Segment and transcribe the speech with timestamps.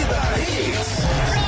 [0.00, 1.39] Torcida Hits.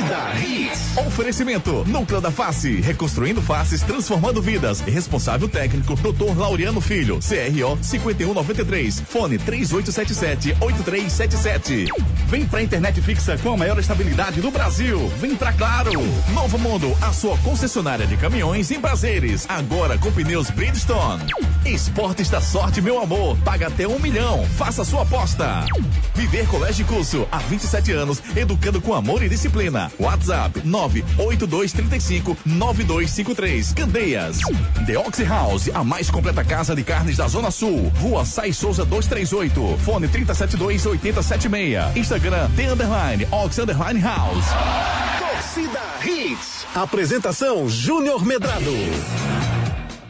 [0.00, 0.96] Torcida Hits.
[1.06, 4.80] Oferecimento: Núcleo da Face, reconstruindo faces, transformando vidas.
[4.80, 6.36] Responsável técnico: Dr.
[6.36, 11.86] Laureano Filho, CRO 5193, fone 3877-8377.
[12.26, 15.06] Vem pra internet fixa com a maior estabilidade do Brasil.
[15.20, 15.92] Vem pra Claro.
[16.32, 19.44] Novo Mundo, a sua concessionária de caminhões em prazeres.
[19.48, 21.24] Agora com pneus Bridgestone.
[21.66, 23.36] Esportes da sorte, meu amor.
[23.38, 24.46] Paga até um milhão.
[24.56, 25.66] Faça sua aposta.
[26.14, 29.89] Viver Colégio e Curso, há 27 anos, educando com amor e disciplina.
[29.98, 33.72] WhatsApp 98235 9253.
[33.74, 34.38] Candeias.
[34.86, 37.90] The Oxy House, a mais completa casa de carnes da Zona Sul.
[38.00, 39.78] Rua Sai Souza 238.
[39.78, 41.96] Fone 372 8076.
[41.96, 44.46] Instagram The Underline Ox Underline House.
[45.18, 46.66] Torcida Hits.
[46.74, 49.39] Apresentação Júnior Medrado.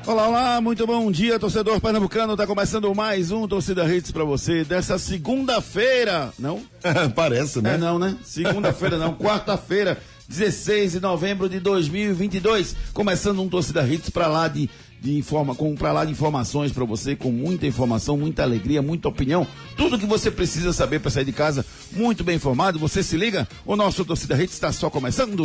[0.06, 2.36] Olá, olá, muito bom dia, torcedor pernambucano.
[2.36, 6.62] Tá começando mais um Torcida Hits pra você dessa segunda-feira, não?
[7.14, 7.74] Parece, né?
[7.74, 8.16] É não, né?
[8.24, 12.74] Segunda-feira não, quarta-feira, 16 de novembro de 2022.
[12.94, 16.84] Começando um Torcida Hits pra lá de, de informa, com pra lá de informações pra
[16.84, 19.46] você, com muita informação, muita alegria, muita opinião.
[19.76, 22.78] Tudo que você precisa saber pra sair de casa, muito bem informado.
[22.78, 23.46] Você se liga?
[23.66, 25.44] O nosso Torcida Hits está só começando.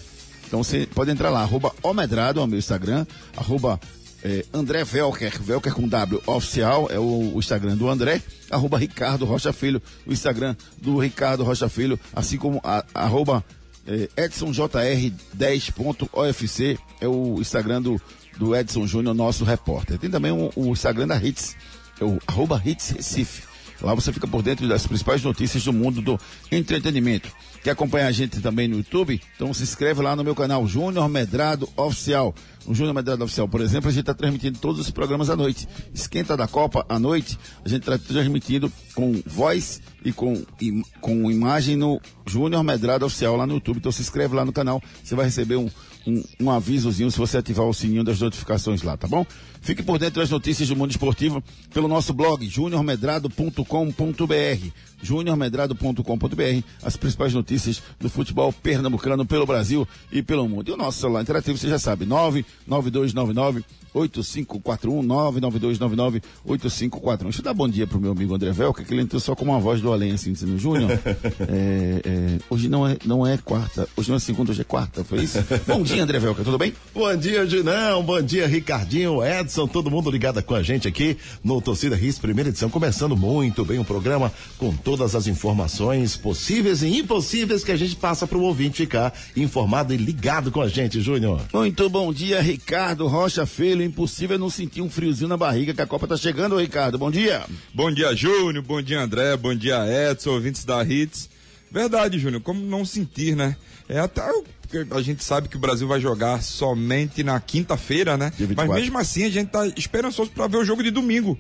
[0.48, 3.80] Então você pode entrar lá, arroba Omedrado, é o meu Instagram, arroba
[4.24, 9.26] eh, André Velker, Velker com W oficial, é o, o Instagram do André, arroba Ricardo
[9.26, 13.44] Rocha Filho, o Instagram do Ricardo Rocha Filho, assim como a, arroba
[13.86, 18.02] eh, EdsonJR10.ofc, é o Instagram do,
[18.38, 19.98] do Edson Júnior, nosso repórter.
[19.98, 21.58] Tem também o, o Instagram da Hits,
[22.00, 23.44] é o arroba Hits Recife.
[23.82, 26.20] Lá você fica por dentro das principais notícias do mundo do
[26.52, 27.32] entretenimento.
[27.68, 29.22] Quer acompanhar a gente também no YouTube?
[29.36, 32.34] Então se inscreve lá no meu canal Júnior Medrado Oficial.
[32.66, 35.68] O Júnior Medrado Oficial, por exemplo, a gente está transmitindo todos os programas à noite.
[35.94, 41.30] Esquenta da Copa à noite, a gente está transmitindo com voz e com, im- com
[41.30, 43.80] imagem no Júnior Medrado Oficial lá no YouTube.
[43.80, 45.70] Então se inscreve lá no canal, você vai receber um,
[46.08, 49.26] um, um avisozinho se você ativar o sininho das notificações lá, tá bom?
[49.62, 57.34] Fique por dentro das notícias do mundo esportivo pelo nosso blog juniormedrado.com.br juniormedrado.com.br as principais
[57.34, 60.70] notícias do futebol pernambucano pelo Brasil e pelo mundo.
[60.70, 63.64] E o nosso celular interativo, você já sabe, 99299
[63.94, 67.30] 8541 99299 8541.
[67.30, 69.46] Deixa eu dar bom dia pro meu amigo André Velca, que ele entrou só com
[69.46, 73.88] uma voz do além, assim, dizendo, Júnior, é, é, hoje não é, não é quarta,
[73.96, 75.40] hoje não é segunda, hoje é quarta, foi isso?
[75.66, 76.74] bom dia, André Velca, tudo bem?
[76.94, 78.04] Bom dia, Junão.
[78.04, 82.50] Bom dia, Ricardinho, Edson, todo mundo ligado com a gente aqui no Torcida Riz, primeira
[82.50, 87.78] edição, começando muito bem o programa com todas as informações possíveis e impossíveis que a
[87.78, 91.42] gente passa para o ouvinte ficar informado e ligado com a gente, Júnior.
[91.54, 93.82] Muito bom dia, Ricardo Rocha Filho.
[93.82, 96.98] Impossível não sentir um friozinho na barriga que a Copa tá chegando, Ricardo.
[96.98, 97.46] Bom dia.
[97.74, 98.66] Bom dia, Júnior.
[98.66, 99.38] Bom dia, André.
[99.38, 99.78] Bom dia,
[100.12, 101.30] Edson, ouvintes da Hits.
[101.72, 102.42] Verdade, Júnior.
[102.42, 103.56] Como não sentir, né?
[103.88, 104.22] É até
[104.68, 108.32] porque a gente sabe que o Brasil vai jogar somente na quinta-feira, né?
[108.38, 108.72] Dia 24.
[108.74, 111.38] Mas mesmo assim a gente tá esperançoso para ver o jogo de domingo.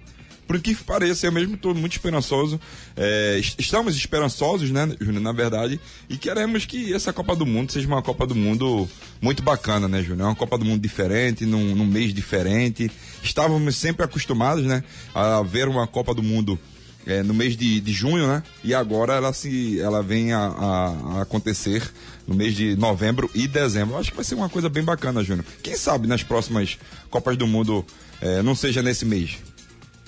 [0.47, 2.57] Por que pareça, eu mesmo estou muito esperançoso.
[2.95, 5.77] É, est- estamos esperançosos, né, Júnior, na verdade,
[6.09, 8.88] e queremos que essa Copa do Mundo seja uma Copa do Mundo
[9.21, 10.21] muito bacana, né, Júnior?
[10.21, 12.89] É uma Copa do Mundo diferente, num, num mês diferente.
[13.21, 16.57] Estávamos sempre acostumados, né, a ver uma Copa do Mundo
[17.07, 18.44] é, no mês de, de junho, né?
[18.63, 21.81] E agora ela se ela vem a, a- a acontecer
[22.27, 23.95] no mês de novembro e dezembro.
[23.95, 25.45] Eu acho que vai ser uma coisa bem bacana, Júnior.
[25.63, 26.77] Quem sabe nas próximas
[27.09, 27.86] Copas do Mundo
[28.21, 29.38] é, não seja nesse mês.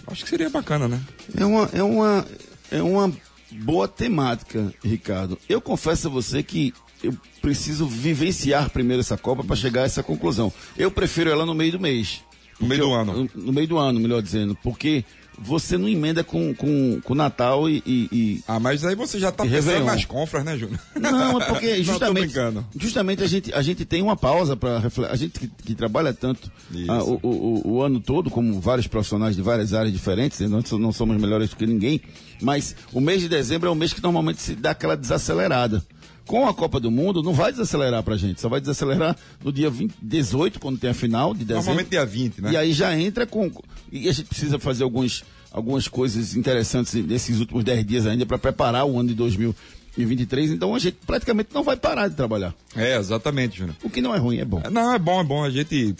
[0.05, 0.99] Acho que seria bacana, né?
[1.37, 2.27] É uma, é uma,
[2.71, 3.11] é uma
[3.51, 5.37] boa temática, Ricardo.
[5.47, 10.03] Eu confesso a você que eu preciso vivenciar primeiro essa Copa para chegar a essa
[10.03, 10.51] conclusão.
[10.77, 12.21] Eu prefiro ela no meio do mês.
[12.59, 13.29] No meio do Eu- ano.
[13.35, 14.57] No, no meio do ano, melhor dizendo.
[14.61, 15.05] Porque
[15.41, 19.31] você não emenda com, com, com Natal e- e- e, Ah, mas aí você já
[19.31, 19.85] tá pensando Réveillon.
[19.85, 20.79] nas compras, né, Júnior?
[20.99, 22.65] Não, é porque Não, justamente, brincando.
[22.77, 25.11] justamente a gente, a gente tem uma pausa para refletir.
[25.11, 26.51] A gente que, que trabalha tanto
[26.87, 30.47] ah, o, o, o- o ano todo, como vários profissionais de várias áreas diferentes, né?
[30.47, 32.01] nós não somos melhores do que ninguém,
[32.41, 35.83] mas o mês de dezembro é o mês que normalmente se dá aquela desacelerada.
[36.29, 39.67] Com a Copa do Mundo, não vai desacelerar pra gente, só vai desacelerar no dia
[39.67, 41.55] 20, 18, quando tem a final de dezembro.
[41.55, 42.51] Normalmente dia 20, né?
[42.51, 43.51] E aí já entra com.
[43.91, 48.37] E a gente precisa fazer alguns, algumas coisas interessantes nesses últimos 10 dias ainda para
[48.37, 50.51] preparar o ano de 2023.
[50.51, 52.53] Então a gente praticamente não vai parar de trabalhar.
[52.75, 53.75] É, exatamente, Júnior.
[53.81, 54.61] O que não é ruim, é bom.
[54.71, 55.43] Não, é bom, é bom.
[55.43, 55.95] A gente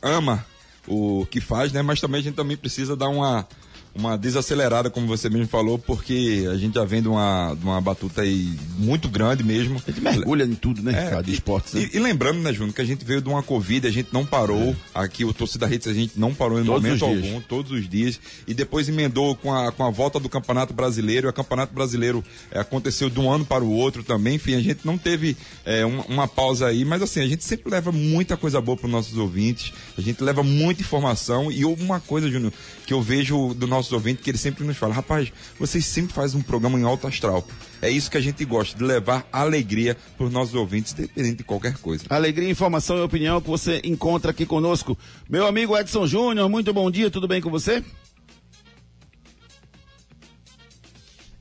[0.00, 0.46] ama
[0.86, 1.82] o que faz, né?
[1.82, 3.48] Mas também a gente também precisa dar uma,
[3.94, 7.80] uma desacelerada, como você mesmo falou, porque a gente já vem de uma, de uma
[7.80, 9.76] batuta aí muito grande mesmo.
[9.86, 11.26] A gente mergulha em tudo, né, É, Ricardo?
[11.26, 11.74] De e- esportes.
[11.74, 11.88] né?
[11.92, 14.24] E, e lembrando, né, Júnior, que a gente veio de uma Covid, a gente não
[14.24, 14.74] parou.
[14.94, 18.18] Aqui, o Torcida Redes, a gente não parou em Todos momento algum, todos os dias.
[18.46, 21.28] E depois emendou com a, com a volta do Campeonato Brasileiro.
[21.28, 24.36] E o Campeonato Brasileiro é, aconteceu de um ano para o outro também.
[24.36, 25.36] Enfim, a gente não teve
[25.66, 28.86] é, uma, uma pausa aí, mas assim, a gente sempre leva muita coisa boa para
[28.86, 29.72] os nossos ouvintes.
[29.98, 31.52] A gente leva muita informação.
[31.52, 32.52] E uma coisa, Júnior,
[32.86, 36.38] que eu vejo do nossos ouvintes, que eles sempre nos falam, rapaz, vocês sempre fazem
[36.38, 37.46] um programa em alto astral.
[37.80, 41.44] É isso que a gente gosta, de levar alegria para os nossos ouvintes, independente de
[41.44, 42.04] qualquer coisa.
[42.08, 44.96] Alegria, informação e opinião que você encontra aqui conosco.
[45.28, 47.82] Meu amigo Edson Júnior, muito bom dia, tudo bem com você?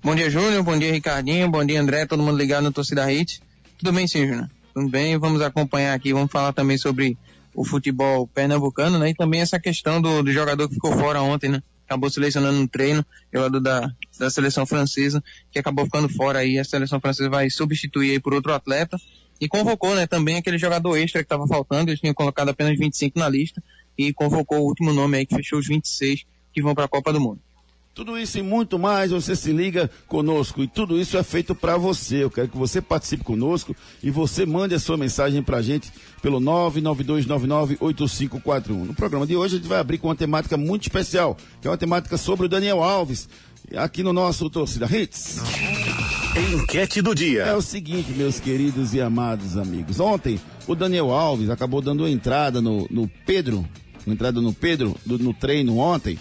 [0.03, 0.63] Bom dia, Júnior.
[0.63, 1.47] Bom dia, Ricardinho.
[1.47, 2.07] Bom dia, André.
[2.07, 3.39] Todo mundo ligado no Torcida Hit.
[3.77, 4.49] Tudo bem, sim, Júnior?
[4.73, 5.15] Tudo bem.
[5.19, 6.11] Vamos acompanhar aqui.
[6.11, 7.15] Vamos falar também sobre
[7.53, 9.11] o futebol pernambucano, né?
[9.11, 11.61] E também essa questão do, do jogador que ficou fora ontem, né?
[11.91, 15.21] Acabou selecionando no treino, jogador da, da seleção francesa,
[15.51, 16.57] que acabou ficando fora aí.
[16.57, 18.97] A seleção francesa vai substituir aí por outro atleta.
[19.41, 20.07] E convocou, né?
[20.07, 21.89] Também aquele jogador extra que estava faltando.
[21.89, 23.61] Eles tinham colocado apenas 25 na lista.
[23.97, 26.23] E convocou o último nome aí, que fechou os 26
[26.53, 27.41] que vão para a Copa do Mundo.
[27.93, 31.75] Tudo isso e muito mais, você se liga conosco e tudo isso é feito para
[31.75, 32.23] você.
[32.23, 35.91] Eu quero que você participe conosco e você mande a sua mensagem pra gente
[36.21, 38.69] pelo 992998541.
[38.85, 41.71] No programa de hoje a gente vai abrir com uma temática muito especial, que é
[41.71, 43.27] uma temática sobre o Daniel Alves,
[43.75, 45.39] aqui no nosso Torcida Hits.
[46.53, 47.57] Enquete do É dia.
[47.57, 49.99] o seguinte, meus queridos e amados amigos.
[49.99, 53.67] Ontem, o Daniel Alves acabou dando entrada no, no Pedro,
[54.07, 56.17] uma entrada no Pedro, do- no treino ontem,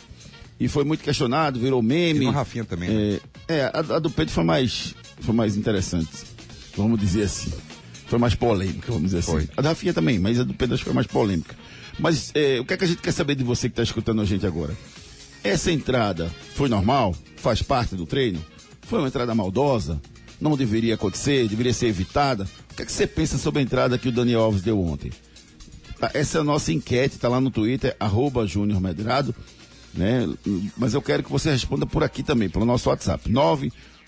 [0.60, 2.20] e foi muito questionado, virou meme.
[2.20, 3.20] E no Rafinha também, né?
[3.48, 6.10] É, é, a, a do Pedro foi mais, foi mais interessante,
[6.76, 7.50] vamos dizer assim.
[8.06, 9.30] Foi mais polêmica, vamos dizer assim.
[9.30, 9.48] Foi.
[9.56, 11.56] A da Rafinha também, mas a do Pedro acho que foi mais polêmica.
[11.98, 14.20] Mas é, o que é que a gente quer saber de você que está escutando
[14.20, 14.76] a gente agora?
[15.42, 17.14] Essa entrada foi normal?
[17.36, 18.44] Faz parte do treino?
[18.82, 20.00] Foi uma entrada maldosa?
[20.40, 21.48] Não deveria acontecer?
[21.48, 22.48] Deveria ser evitada?
[22.72, 25.12] O que é que você pensa sobre a entrada que o Daniel Alves deu ontem?
[25.98, 29.34] Tá, Essa é a nossa enquete, tá lá no Twitter, arroba Júnior Medrado,
[29.94, 30.28] né?
[30.76, 33.30] Mas eu quero que você responda por aqui também, pelo nosso WhatsApp,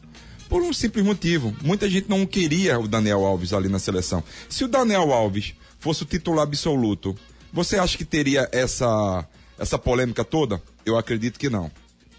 [0.50, 1.56] Por um simples motivo.
[1.64, 4.24] Muita gente não queria o Daniel Alves ali na seleção.
[4.50, 7.16] Se o Daniel Alves fosse o titular absoluto,
[7.52, 9.26] você acha que teria essa,
[9.58, 10.62] essa polêmica toda?
[10.86, 11.70] Eu acredito que não.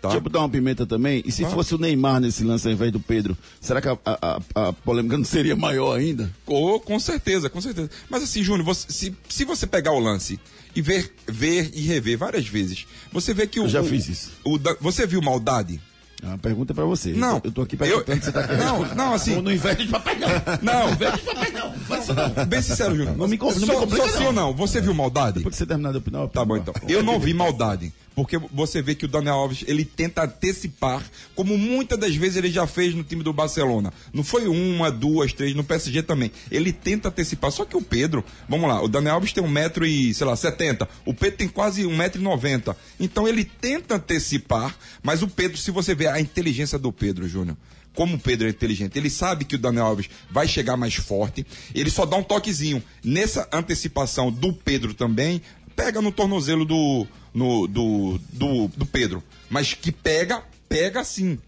[0.01, 0.09] Tá?
[0.09, 1.23] Deixa eu botar uma pimenta também.
[1.25, 4.41] E se fosse o Neymar nesse lance ao invés do Pedro, será que a, a-
[4.55, 6.31] a- a polêmica não seria maior ainda?
[6.47, 7.91] Oh, com certeza, com certeza.
[8.11, 10.39] Mas assim, Júnior, você- se, se você pegar o lance
[10.75, 13.65] e ver, ver e rever várias vezes, você vê que o.
[13.65, 14.33] Eu já o- fiz isso.
[14.45, 15.81] o da- você viu maldade?
[16.23, 17.13] É uma pergunta pra você.
[17.13, 17.37] Não.
[17.37, 18.65] Eu tô, eu tô aqui perguntando Eu- você tá querendo.
[18.65, 20.29] Não, não, assim- Não, não investe de papel, não.
[20.63, 22.47] Não, Não, faz isso não.
[22.47, 23.17] bem sincero, Júnior.
[23.17, 24.27] Não me não só, me complica, só sim não.
[24.27, 24.53] ou não?
[24.55, 25.39] Você viu maldade?
[25.39, 26.75] Depois que você terminar de opinar, eu Tá bom, então.
[26.89, 27.93] Eu não vi maldade.
[28.17, 31.05] Porque você vê que o Daniel Alves, ele tenta antecipar,
[31.35, 33.93] como muitas das vezes ele já fez no time do Barcelona.
[34.11, 36.33] Não foi uma, duas, três, no PSG também.
[36.51, 37.53] Ele tenta antecipar.
[37.53, 40.35] Só que o Pedro, vamos lá, o Daniel Alves tem um metro e, sei lá,
[40.35, 40.89] setenta.
[41.05, 42.75] O Pedro tem quase um metro e noventa.
[42.99, 47.59] Então ele tenta antecipar, mas o Pedro, se você ver a inteligência do Pedro, Júnior,
[47.95, 51.47] como o Pedro é inteligente, ele sabe que o Daniel Alves vai chegar mais forte,
[51.75, 52.83] ele só dá um toquezinho.
[53.05, 55.43] Nessa antecipação do Pedro também,
[55.77, 59.23] pega no tornozelo do, no, do, do, do Pedro.
[59.49, 61.39] Mas que pega, pega sim.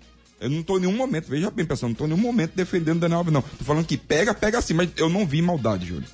[0.41, 2.99] Eu não tô em nenhum momento, veja bem, pessoal, não tô em nenhum momento defendendo
[2.99, 3.43] o Daniel Alves, não.
[3.43, 6.05] Tô falando que pega, pega sim, mas eu não vi maldade, Júlio.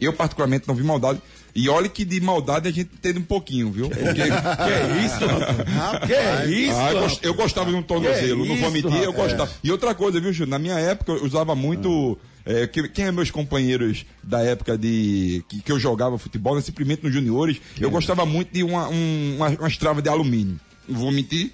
[0.00, 1.20] Eu, particularmente, não vi maldade.
[1.54, 3.88] E olha que de maldade a gente tem um pouquinho, viu?
[3.90, 6.76] Porque, que é isso, Que é isso?
[6.76, 9.32] ah, eu, eu gostava de um tornozelo, não vou mentir, eu rapaz?
[9.32, 9.50] gostava.
[9.62, 10.50] E outra coisa, viu, Júlio?
[10.50, 12.18] Na minha época eu usava muito.
[12.46, 16.60] É, que- quem é meus companheiros da época de que, que eu jogava futebol, né,
[16.60, 20.58] simplesmente nos juniores, eu gostava muito de uma, um, uma, umas travas de alumínio.
[20.88, 21.52] Não vou mentir.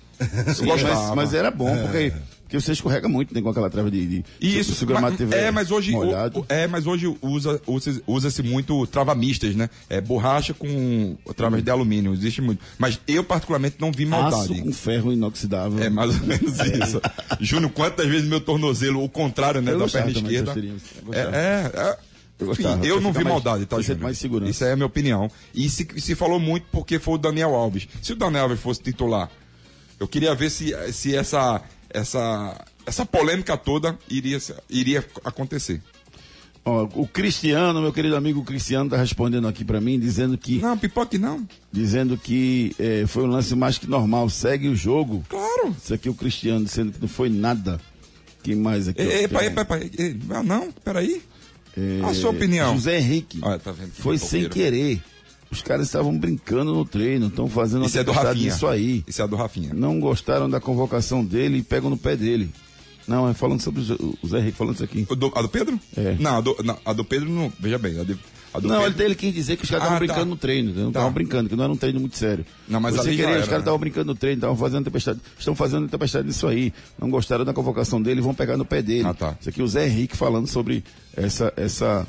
[0.54, 0.82] Sim, mas,
[1.14, 2.12] mas era bom, porque,
[2.50, 4.04] porque você escorrega muito né, com aquela trava de.
[4.06, 6.40] de E isso, mas- é, mas hoje, molhado.
[6.40, 9.70] o- é, mas hoje usa, usa, usa-se muito travamistas, né?
[9.88, 12.60] É borracha com travas de alumínio, existe muito.
[12.76, 14.62] Mas eu particularmente não vi Aço maldade.
[14.62, 15.78] com ferro inoxidável.
[15.80, 17.00] É mais ou menos isso.
[17.38, 20.52] Júnior, quantas vezes meu tornozelo, o contrário, né, Eu da perna esquerda.
[21.12, 21.96] É, é, é.
[22.40, 22.84] Eu gostava.
[22.86, 24.02] eu não vi mais- maldade, tá, sente Júnior?
[24.02, 24.50] mais segurança.
[24.50, 25.30] Isso é a minha opinião.
[25.54, 27.86] E se, se falou muito porque foi o Daniel Alves.
[28.02, 29.30] Se o Daniel Alves fosse titular,
[30.00, 31.60] eu queria ver se, se essa,
[31.92, 35.80] essa, essa polêmica toda iria, iria acontecer.
[36.64, 40.76] Ó, o Cristiano, meu querido amigo Cristiano, tá respondendo aqui pra mim, dizendo que, Não,
[40.76, 41.46] pipoque não.
[41.72, 45.24] dizendo que eh, foi um lance mais que normal, segue o jogo.
[45.28, 45.74] Claro.
[45.82, 47.80] Isso aqui é o Cristiano, dizendo que não foi nada.
[48.42, 49.00] Quem mais aqui?
[49.00, 49.04] ó?
[49.04, 49.78] Epa, epa, epa.
[49.78, 51.22] e- Ah, não, peraí.
[51.76, 52.74] eh, A sua opinião.
[52.74, 53.38] José Henrique.
[53.42, 54.70] Olha, tá vendo Foi sem pipoqueiro.
[54.76, 55.02] querer.
[55.50, 58.34] Os caras estavam brincando no treino, estão fazendo Isso é do Rafinha.
[58.50, 59.02] disso aí.
[59.06, 59.74] Isso é do Rafinha.
[59.74, 62.50] Não gostaram da convocação dele e pegam no pé dele.
[63.08, 65.02] Não, é falando sobre o Zé- Henrique, falando isso aqui.
[65.16, 65.80] Do- a do Pedro?
[65.96, 66.14] É.
[66.20, 67.52] Não, a do, não, a do Pedro não.
[67.58, 68.16] Veja bem, a, de,
[68.54, 69.02] a do não, Pedro.
[69.02, 70.06] ele, quis dizer que os caras Ah, estavam tá.
[70.14, 71.14] brincando no treino, não estavam Tá.
[71.14, 72.46] brincando, que não era um treino muito sério.
[72.68, 75.88] Não, mas querer, era, os caras estavam brincando no treino, estavam fazendo tempestade, estão fazendo
[75.88, 76.72] tempestade nisso aí.
[76.96, 79.08] Não gostaram da convocação dele, vão pegar no pé dele.
[79.08, 79.36] Ah, tá.
[79.40, 80.84] Isso aqui é o Zé Henrique falando sobre
[81.16, 82.06] essa, essa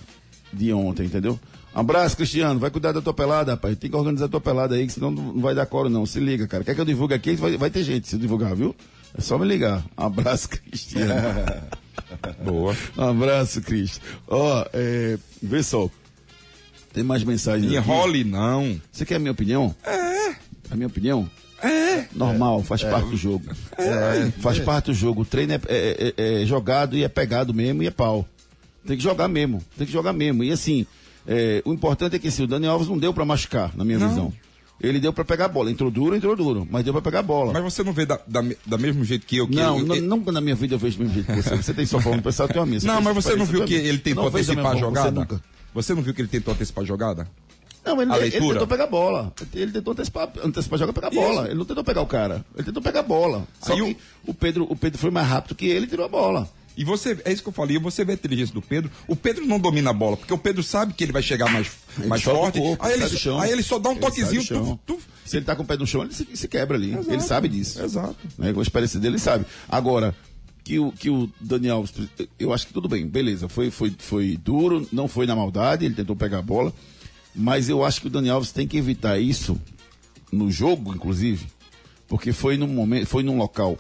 [0.53, 1.39] de ontem, entendeu?
[1.73, 2.59] Abraço, Cristiano.
[2.59, 3.77] Vai cuidar da tua pelada, rapaz.
[3.77, 6.05] Tem que organizar a tua pelada aí, que senão não vai dar coro, não.
[6.05, 6.63] Se liga, cara.
[6.63, 7.35] Quer que eu divulgue aqui?
[7.35, 8.75] Vai, vai ter gente se divulgar, viu?
[9.17, 9.83] É só me ligar.
[9.95, 11.13] Abraço, Cristiano.
[12.43, 12.75] Boa.
[12.97, 14.01] Um abraço, Cris.
[14.27, 15.89] Ó, é, vê só.
[16.93, 17.71] Tem mais mensagens.
[17.71, 18.79] Enrole não.
[18.91, 19.73] Você quer a minha opinião?
[19.85, 20.35] É.
[20.69, 21.29] A minha opinião?
[21.63, 22.05] É.
[22.13, 23.45] Normal, faz parte do jogo.
[23.77, 25.21] É, faz parte do jogo.
[25.21, 28.27] O treino é, é- é- é jogado e é pegado mesmo e é pau.
[28.85, 29.63] Tem que jogar mesmo.
[29.77, 30.43] Tem que jogar mesmo.
[30.43, 30.85] E assim,
[31.27, 33.99] é, o importante é que assim, o Dani Alves não deu pra machucar, na minha
[33.99, 34.09] Não.
[34.09, 34.33] visão.
[34.83, 35.69] Ele deu pra pegar a bola.
[35.69, 36.67] Entrou duro, entrou duro.
[36.69, 37.53] Mas deu pra pegar a bola.
[37.53, 39.95] Mas você não vê da, da, da mesmo jeito que eu que não, eu, não,
[40.17, 41.55] nunca na minha vida eu vejo do mesmo jeito que você.
[41.55, 42.79] Você tem só forma de pensar, eu tenho a minha.
[42.83, 45.25] Não, mas você não viu que ele tentou Não antecipar a forma, jogada?
[45.27, 45.41] Você.
[45.73, 47.27] Você não viu que ele tentou antecipar a jogada?
[47.85, 49.33] Não, ele, ele tentou pegar a bola.
[49.53, 51.45] Ele tentou antecipar, antecipar jogar pegar a bola.
[51.45, 52.45] Ele não tentou pegar o cara.
[52.55, 53.47] Ele tentou pegar a bola.
[53.59, 56.09] Só Aí que o Pedro, o Pedro foi mais rápido que ele e tirou a
[56.09, 56.49] bola.
[56.75, 58.89] E você, é isso que eu falei, você vê a inteligência do Pedro.
[59.07, 61.71] O Pedro não domina a bola, porque o Pedro sabe que ele vai chegar mais,
[61.97, 62.59] Ele mais forte.
[62.59, 63.39] corpo, aí, ele, do chão.
[63.39, 64.43] aí ele só dá um Ele toquezinho.
[64.45, 66.91] Tu, tu, Se ele tá com o pé no chão, ele se, se quebra ali.
[66.91, 67.11] Exato.
[67.11, 67.81] Ele sabe disso.
[67.81, 68.15] Exato.
[68.37, 68.53] Né?
[68.53, 69.45] Com a experiência dele, ele sabe.
[69.67, 70.15] Agora,
[70.63, 71.83] que o, que o Daniel
[72.39, 73.49] eu acho que tudo bem, beleza.
[73.49, 76.73] Foi, foi, foi duro, não foi na maldade, ele tentou pegar a bola.
[77.35, 79.59] Mas eu acho que o Daniel Alves tem que evitar isso
[80.31, 81.45] no jogo, inclusive,
[82.07, 83.77] porque foi num momento, foi num local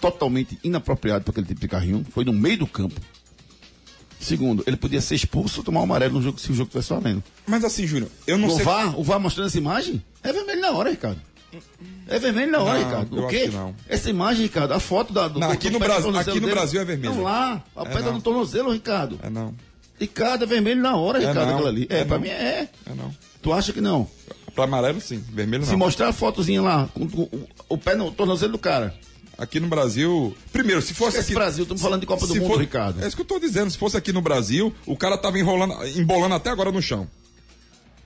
[0.00, 3.00] totalmente inapropriado para aquele tipo de carrinho, foi no meio do campo.
[4.18, 6.90] Segundo, ele podia ser expulso ou tomar um amarelo no jogo se o jogo tivesse
[6.90, 7.22] valendo.
[7.46, 8.64] Mas assim, Júnior, eu não o sei.
[8.64, 11.20] VAR, o VAR mostrando essa imagem, é vermelho na hora, Ricardo.
[12.06, 13.24] É vermelho na hora, Não, Ricardo.
[13.24, 13.50] O quê?
[13.88, 16.52] Essa imagem, Ricardo, a foto da, do Não, aqui do no Brasil- aqui no dele.
[16.52, 17.14] Brasil é vermelho.
[17.14, 18.14] Não, lá, a É pedra não.
[18.14, 19.18] no tornozelo, Ricardo.
[19.22, 19.54] É não.
[19.98, 21.54] Ricardo, é vermelho na hora, É Ricardo, não.
[21.54, 21.86] aquilo ali.
[21.90, 22.22] É, É pra não.
[22.22, 22.68] mim é.
[22.86, 23.12] É não.
[23.42, 24.06] Tu acha que não?
[24.54, 25.18] Pra amarelo, sim.
[25.32, 25.78] Vermelho Se não.
[25.78, 28.94] mostrar a fotozinha lá, com, com- o, o pé no tornozelo do cara.
[29.40, 30.36] Aqui no Brasil.
[30.52, 31.34] Primeiro, se fosse Esse aqui.
[31.34, 33.02] Brasil, estamos falando de Copa do Mundo, for- Ricardo.
[33.02, 33.70] É isso que eu tô dizendo.
[33.70, 37.08] Se fosse aqui no Brasil, o cara tava enrolando, embolando até agora no chão.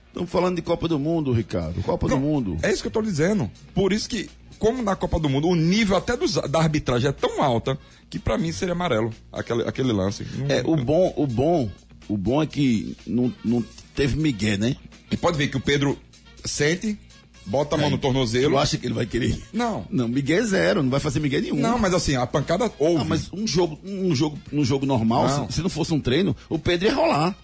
[0.07, 1.81] Estamos falando de Copa do Mundo, Ricardo.
[1.83, 2.57] Copa do Não, Mundo.
[2.63, 3.51] É isso que eu tô dizendo.
[3.73, 7.11] Por isso que, como na Copa do Mundo, o nível até dos- da arbitragem é
[7.11, 7.77] tão alta
[8.09, 10.25] que pra mim seria amarelo aquele, aquele lance.
[10.37, 11.69] Não- É, o bom, o bom,
[12.07, 13.61] o bom é que não, não
[13.93, 14.77] teve migué, né?
[15.11, 15.99] E pode ver que o Pedro
[16.45, 16.97] sente,
[17.45, 18.53] bota a mão no tornozelo.
[18.53, 19.37] Tu acha que ele vai querer?
[19.53, 19.85] Não.
[19.89, 21.55] Não, migué zero, não vai fazer migué nenhum.
[21.55, 23.01] Não, mas assim, a pancada houve.
[23.01, 25.47] Ah, mas um jogo, um jogo, um jogo normal, Não.
[25.47, 27.35] Se, se não fosse um treino, o Pedro ia rolar.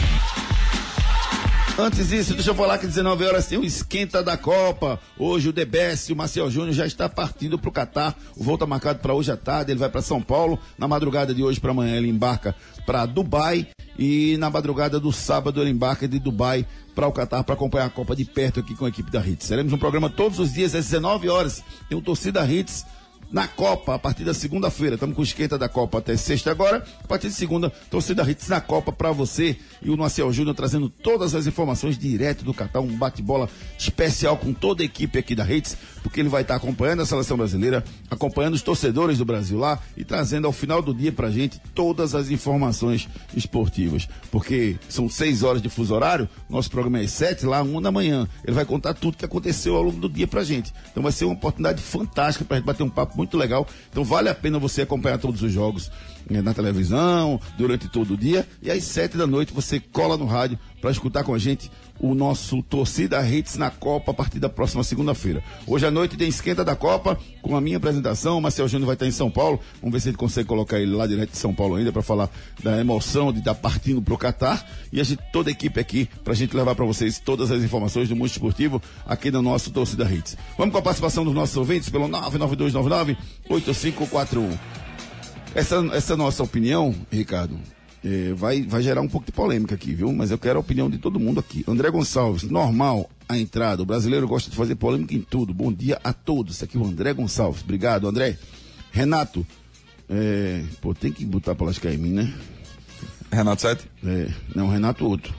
[1.75, 4.99] Antes disso, deixa eu falar que 19 horas tem o esquenta da Copa.
[5.17, 8.15] Hoje o DBS, o Marcel Júnior já está partindo para o Catar.
[8.37, 9.71] O voo está marcado para hoje à tarde.
[9.71, 10.59] Ele vai para São Paulo.
[10.77, 15.59] Na madrugada de hoje para amanhã ele embarca para Dubai e na madrugada do sábado
[15.61, 16.63] ele embarca de Dubai
[16.93, 19.47] para o Catar para acompanhar a Copa de perto aqui com a equipe da Hits.
[19.47, 21.63] Seremos um programa todos os dias às 19 horas.
[21.89, 22.85] Tem o Torcida Hits
[23.33, 24.93] na Copa a partir da segunda-feira.
[24.93, 26.85] Estamos com esquenta da Copa até sexta agora.
[27.03, 30.87] A partir de segunda, torcida Hits na Copa para você e o Marcel Júnior trazendo
[30.87, 35.51] todas as informações direto do Catar, um bate-bola especial com toda a equipe aqui da
[35.51, 39.79] Hits, porque ele vai estar acompanhando a seleção brasileira, acompanhando os torcedores do Brasil lá
[39.97, 44.07] e trazendo ao final do dia pra gente todas as informações esportivas.
[44.29, 48.27] Porque são seis horas de fuso horário, nosso programa é sete, lá uma da manhã.
[48.43, 50.73] Ele vai contar tudo que aconteceu ao longo do dia pra gente.
[50.91, 53.65] Então vai ser uma oportunidade fantástica pra gente bater um papo muito legal.
[53.89, 55.89] Então vale a pena você acompanhar todos os jogos
[56.29, 58.45] né, na televisão, durante todo o dia.
[58.61, 61.71] E às sete da noite você cola no rádio para escutar com a gente
[62.03, 65.41] o nosso Torcida Hits na Copa a partir da próxima segunda-feira.
[65.65, 68.37] Hoje à noite tem esquenta da Copa com a minha apresentação.
[68.37, 69.57] O Marcel Júnior vai estar em São Paulo.
[69.79, 72.29] Vamos ver se ele consegue colocar ele lá direto de São Paulo ainda para falar
[72.61, 74.69] da emoção de estar partindo pro Catar.
[74.91, 77.63] E a gente, toda a equipe aqui para a gente levar para vocês todas as
[77.63, 80.35] informações do mundo esportivo aqui no nosso Torcida Hits.
[80.57, 83.17] Vamos com a participação dos nossos ouvintes pelo 99299
[83.47, 84.57] 8541.
[85.55, 87.57] Essa, essa nossa opinião, Ricardo,
[88.03, 90.11] é, vai, vai gerar um pouco de polêmica aqui, viu?
[90.11, 91.63] Mas eu quero a opinião de todo mundo aqui.
[91.67, 93.81] André Gonçalves, normal a entrada.
[93.81, 95.53] O brasileiro gosta de fazer polêmica em tudo.
[95.53, 96.61] Bom dia a todos.
[96.61, 97.63] Aqui é o André Gonçalves.
[97.63, 98.37] Obrigado, André.
[98.91, 99.45] Renato,
[100.09, 102.33] é, pô, tem que botar pra lascar em mim, né?
[103.31, 103.89] Renato Sete?
[104.05, 105.33] É, não, Renato outro.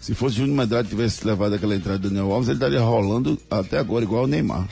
[0.00, 3.78] Se fosse Júnior Medrado tivesse levado aquela entrada do Daniel Alves, ele estaria rolando até
[3.78, 4.68] agora igual o Neymar.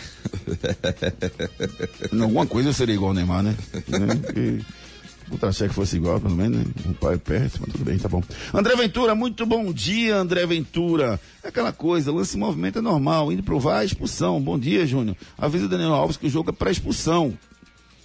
[2.13, 3.57] em alguma coisa eu seria igual o Neymar, né?
[3.89, 4.61] né?
[5.33, 6.65] O contra-cheque fosse igual, pelo menos, né?
[6.91, 8.23] O pai perto, mas tudo bem, tá bom.
[8.53, 11.19] André Ventura, muito bom dia, André Ventura.
[11.43, 14.39] É aquela coisa, lance movimento é normal, indo pro VAR, expulsão.
[14.43, 15.17] Bom dia, Júnior.
[15.39, 17.33] Avisa o Daniel Alves que o jogo é para expulsão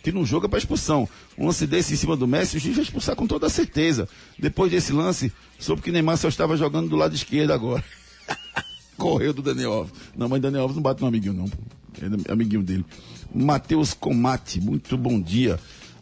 [0.01, 1.07] que não joga para expulsão.
[1.37, 4.07] Um lance desse em cima do Messi, o juiz vai expulsar com toda certeza.
[4.39, 7.83] Depois desse lance, soube que Neymar só estava jogando do lado esquerdo agora.
[8.95, 9.93] Correu do Daniel Alves.
[10.15, 11.45] Não, mas Daniel Alves não bate no amiguinho, não.
[12.29, 12.85] É amiguinho dele.
[13.35, 15.59] Matheus Comate, muito bom dia.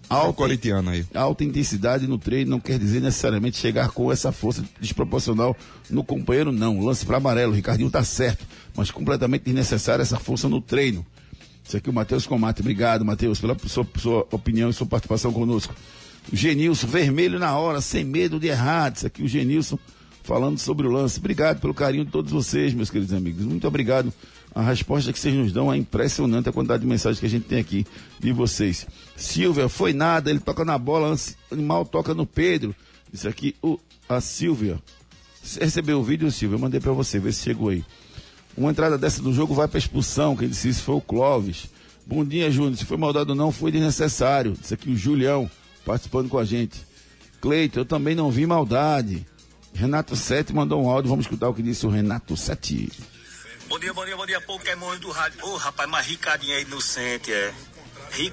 [0.10, 1.06] Alta, aí.
[1.14, 5.56] Alta intensidade no treino não quer dizer necessariamente chegar com essa força desproporcional
[5.90, 6.80] no companheiro, não.
[6.80, 11.06] Lance para amarelo, o Ricardinho tá certo, mas completamente desnecessária essa força no treino.
[11.64, 12.62] Isso aqui é o Matheus Comate.
[12.62, 15.74] Obrigado, Matheus, pela sua, sua, opinião e sua participação conosco.
[16.32, 18.94] O Genilson, vermelho na hora, sem medo de errar.
[18.96, 19.80] Isso aqui o Genilson
[20.24, 21.20] falando sobre o lance.
[21.20, 23.44] Obrigado pelo carinho de todos vocês, meus queridos amigos.
[23.44, 24.14] Muito obrigado.
[24.56, 27.44] A resposta que vocês nos dão é impressionante a quantidade de mensagens que a gente
[27.44, 27.86] tem aqui
[28.18, 28.88] de vocês.
[29.18, 31.14] Silvia, foi nada, ele toca na bola,
[31.52, 32.74] animal toca no Pedro.
[33.12, 34.80] Isso aqui, o, a Silvia.
[35.44, 36.56] Você recebeu o vídeo, Silvia?
[36.56, 37.84] Eu mandei para você, ver se chegou aí.
[38.58, 40.38] Uma entrada dessa do jogo vai para expulsão.
[40.38, 41.68] Quem disse isso foi o Clóvis.
[42.06, 42.78] Bom dia, Júnior.
[42.78, 44.54] Se foi maldade ou não, foi desnecessário.
[44.62, 45.52] Isso aqui o Julião
[45.86, 46.80] participando com a gente.
[47.42, 49.26] Cleito, eu também não vi maldade.
[49.74, 51.10] Renato Sete mandou um áudio.
[51.10, 52.90] Vamos escutar o que disse o Renato Sete.
[53.76, 55.38] Bom dia, bom dia, bom dia, Pokémon do rádio.
[55.44, 57.54] Ô, oh, rapaz, mas Ricardinho é inocente, é.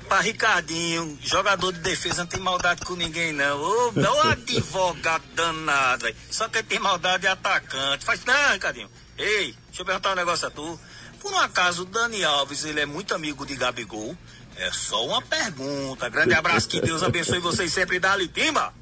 [0.08, 3.60] Pra Ricardinho, jogador de defesa não tem maldade com ninguém, não.
[3.60, 3.92] Ô,
[4.30, 6.14] advogado danado, véio.
[6.30, 8.04] Só que tem maldade de atacante.
[8.04, 8.88] Faz não, Ricardinho.
[9.18, 10.78] Ei, deixa eu perguntar um negócio a tu.
[11.18, 14.16] Por um acaso, o Dani Alves, ele é muito amigo de Gabigol?
[14.54, 16.08] É só uma pergunta.
[16.08, 17.98] Grande abraço, que Deus abençoe vocês sempre.
[17.98, 18.72] Dali, Timba!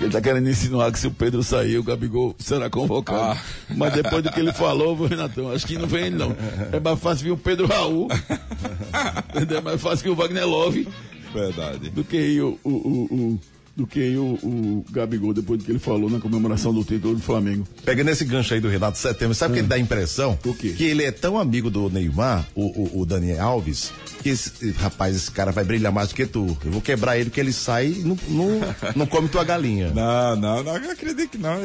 [0.00, 3.38] Ele tá querendo insinuar que se o Pedro sair, o Gabigol será convocado.
[3.38, 3.42] Ah.
[3.74, 6.36] Mas depois do que ele falou, Renatão, acho que não vem ele não.
[6.72, 8.08] É mais fácil vir o Pedro Raul.
[9.34, 10.88] é mais fácil que o Wagner Love.
[11.32, 11.90] Verdade.
[11.90, 13.40] Do que o, o, o, o
[13.78, 17.22] do que o, o Gabigol, depois do que ele falou na comemoração do título do
[17.22, 17.64] Flamengo.
[17.84, 20.36] Pegando esse gancho aí do Renato Setembro, sabe o que ele dá a impressão?
[20.44, 20.74] O quê?
[20.76, 25.14] Que ele é tão amigo do Neymar, o, o, o Daniel Alves, que esse, rapaz,
[25.14, 26.58] esse cara vai brilhar mais do que tu.
[26.64, 28.60] Eu vou quebrar ele que ele sai e não, não,
[28.96, 29.92] não come tua galinha.
[29.98, 31.56] Não, não, não, eu acredito que não.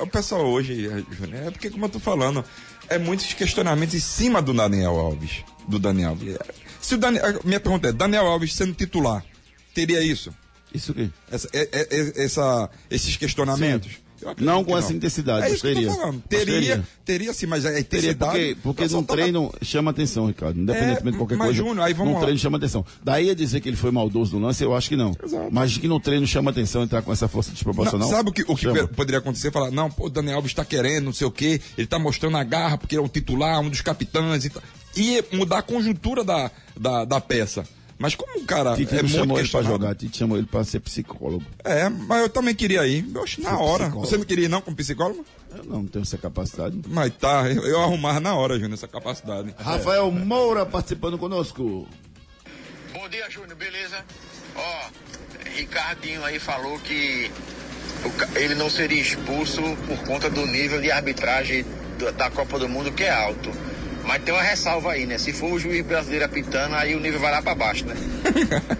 [0.00, 0.88] O pessoal hoje,
[1.32, 2.44] é porque como eu tô falando,
[2.88, 5.44] é muitos questionamentos em cima do Daniel Alves.
[5.68, 6.36] Do Daniel Alves.
[6.80, 9.24] Se o Daniel, minha pergunta é, Daniel Alves sendo titular,
[9.74, 10.32] teria isso?
[10.74, 11.10] Isso aqui.
[11.30, 14.04] Essa, é, é, essa, esses questionamentos.
[14.38, 14.96] Não com que essa não.
[14.96, 15.90] intensidade, é isso teria.
[16.28, 18.32] Teria, teria, teria sim, mas a intensidade.
[18.32, 19.66] Teria porque, porque num treino na...
[19.66, 20.58] chama atenção, Ricardo.
[20.58, 21.52] Independentemente é, de qualquer coisa.
[21.52, 22.86] Júnior, aí vamos num treino chama atenção.
[23.02, 25.14] Daí a dizer que ele foi maldoso no lance, eu acho que não.
[25.22, 25.48] Exato.
[25.50, 28.08] Mas que no treino chama atenção entrar com essa força desproporcional.
[28.08, 29.50] Não, sabe o que, o que poderia acontecer?
[29.50, 32.36] Falar, não, pô, o Daniel Alves está querendo, não sei o quê, ele está mostrando
[32.36, 34.62] a garra porque ele é o titular, um dos capitães e tal.
[34.96, 37.64] E mudar a conjuntura da, da, da peça.
[37.98, 40.64] Mas como o cara Tite é muito chamou ele pra jogar, Tite chamou ele pra
[40.64, 41.44] ser psicólogo.
[41.64, 43.06] É, mas eu também queria ir.
[43.16, 43.84] Oxe, na Ser hora.
[43.84, 44.06] psicólogo.
[44.06, 45.24] Você não queria ir não como psicólogo?
[45.56, 46.78] Eu não tenho essa capacidade.
[46.88, 49.54] Mas tá, eu, eu arrumava na hora, Júnior, essa capacidade.
[49.58, 51.86] Rafael Moura participando conosco.
[52.92, 54.04] Bom dia, Júnior, beleza?
[54.56, 54.88] Ó,
[55.56, 57.30] Ricardinho aí falou que
[58.34, 61.64] ele não seria expulso por conta do nível de arbitragem
[62.16, 63.50] da Copa do Mundo, que é alto.
[64.06, 65.18] Mas tem uma ressalva aí, né?
[65.18, 67.94] Se for o juiz brasileiro apitando, aí o nível vai lá pra baixo, né?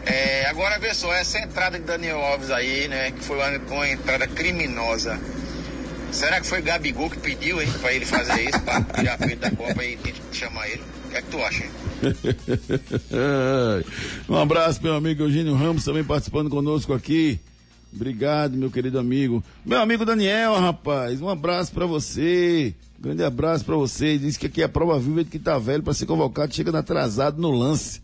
[0.07, 3.11] É, agora vê só, essa entrada de Daniel Alves aí, né?
[3.11, 5.19] Que foi uma, uma entrada criminosa.
[6.13, 7.69] Será que foi Gabigol que pediu, hein?
[7.81, 9.99] Pra ele fazer isso, pra tirar peito da Copa e
[10.31, 10.83] chamar ele?
[11.07, 11.71] O que é que tu acha, hein?
[14.29, 17.41] um abraço, meu amigo Eugênio Ramos, também participando conosco aqui.
[17.93, 19.43] Obrigado, meu querido amigo.
[19.65, 22.75] Meu amigo Daniel, rapaz, um abraço pra você.
[23.05, 24.17] Grande abraço pra você.
[24.19, 26.77] Diz que aqui é a prova viva de que tá velho pra ser convocado, chega
[26.79, 28.01] atrasado no lance.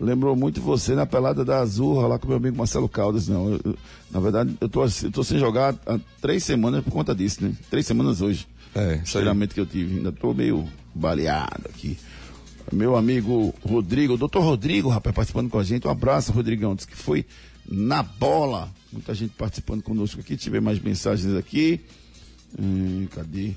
[0.00, 3.26] Lembrou muito você na pelada da Azurra lá com meu amigo Marcelo Caldas.
[3.26, 3.78] Não, eu- eu-
[4.10, 7.52] na verdade, eu tô, eu tô sem jogar há três semanas por conta disso, né?
[7.68, 8.46] Três semanas hoje.
[8.74, 8.98] É.
[8.98, 9.96] Treinamento que eu tive.
[9.96, 10.64] Ainda tô meio
[10.94, 11.98] baleado aqui.
[12.72, 15.88] Meu amigo Rodrigo, doutor Rodrigo, rapaz, participando com a gente.
[15.88, 16.74] Um abraço, Rodrigão.
[16.76, 17.26] Diz que foi
[17.68, 18.70] na bola.
[18.92, 20.36] Muita gente participando conosco aqui.
[20.36, 21.80] Tive mais mensagens aqui.
[22.58, 23.52] Hum, cadê?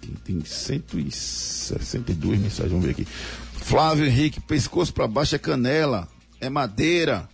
[0.00, 3.04] Tem, tem 162 mensagens, vamos ver aqui.
[3.04, 6.08] Flávio Henrique, pescoço pra baixo é canela,
[6.40, 7.28] é madeira.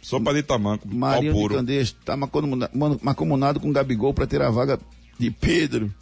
[0.00, 1.54] Sopa de tamanco, pau de puro.
[1.54, 4.78] Candeias está macomunado, com Gabigol para ter a vaga
[5.16, 5.94] de Pedro.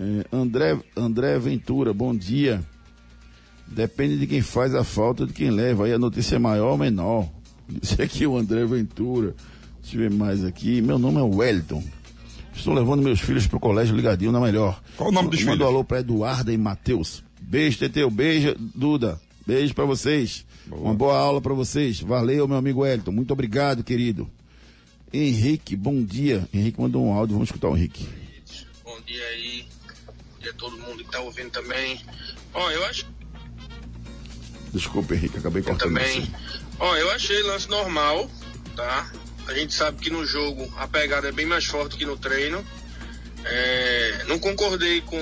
[0.00, 2.62] É, André, André Ventura, bom dia.
[3.66, 5.84] Depende de quem faz a falta, de quem leva.
[5.84, 7.28] Aí a notícia é maior ou menor.
[7.68, 9.34] Disse aqui o André Ventura.
[9.80, 10.80] Deixa eu ver mais aqui.
[10.80, 11.82] Meu nome é Wellington.
[12.54, 14.80] Estou levando meus filhos pro colégio ligadinho na melhor.
[14.96, 15.68] Qual o nome dos Manda um filhos?
[15.68, 17.22] alô pra Eduarda e Matheus.
[17.40, 18.10] Beijo, Teteu.
[18.10, 19.20] Beijo, Duda.
[19.46, 20.44] Beijo pra vocês.
[20.70, 22.00] Uma boa aula pra vocês.
[22.00, 23.10] Valeu, meu amigo Wellington.
[23.10, 24.30] Muito obrigado, querido.
[25.12, 26.48] Henrique, bom dia.
[26.54, 27.34] Henrique mandou um áudio.
[27.34, 28.06] Vamos escutar o Henrique.
[28.84, 29.64] Bom dia aí.
[30.06, 32.00] Bom dia a todo mundo que tá ouvindo também.
[32.54, 33.06] Ó, eu acho
[34.72, 35.38] Desculpa, Henrique.
[35.38, 36.20] Acabei cortando também.
[36.22, 36.30] você.
[36.78, 38.30] Ó, eu achei lance normal,
[38.74, 39.10] tá?
[39.46, 42.64] A gente sabe que no jogo a pegada é bem mais forte que no treino.
[43.44, 45.18] É, não concordei com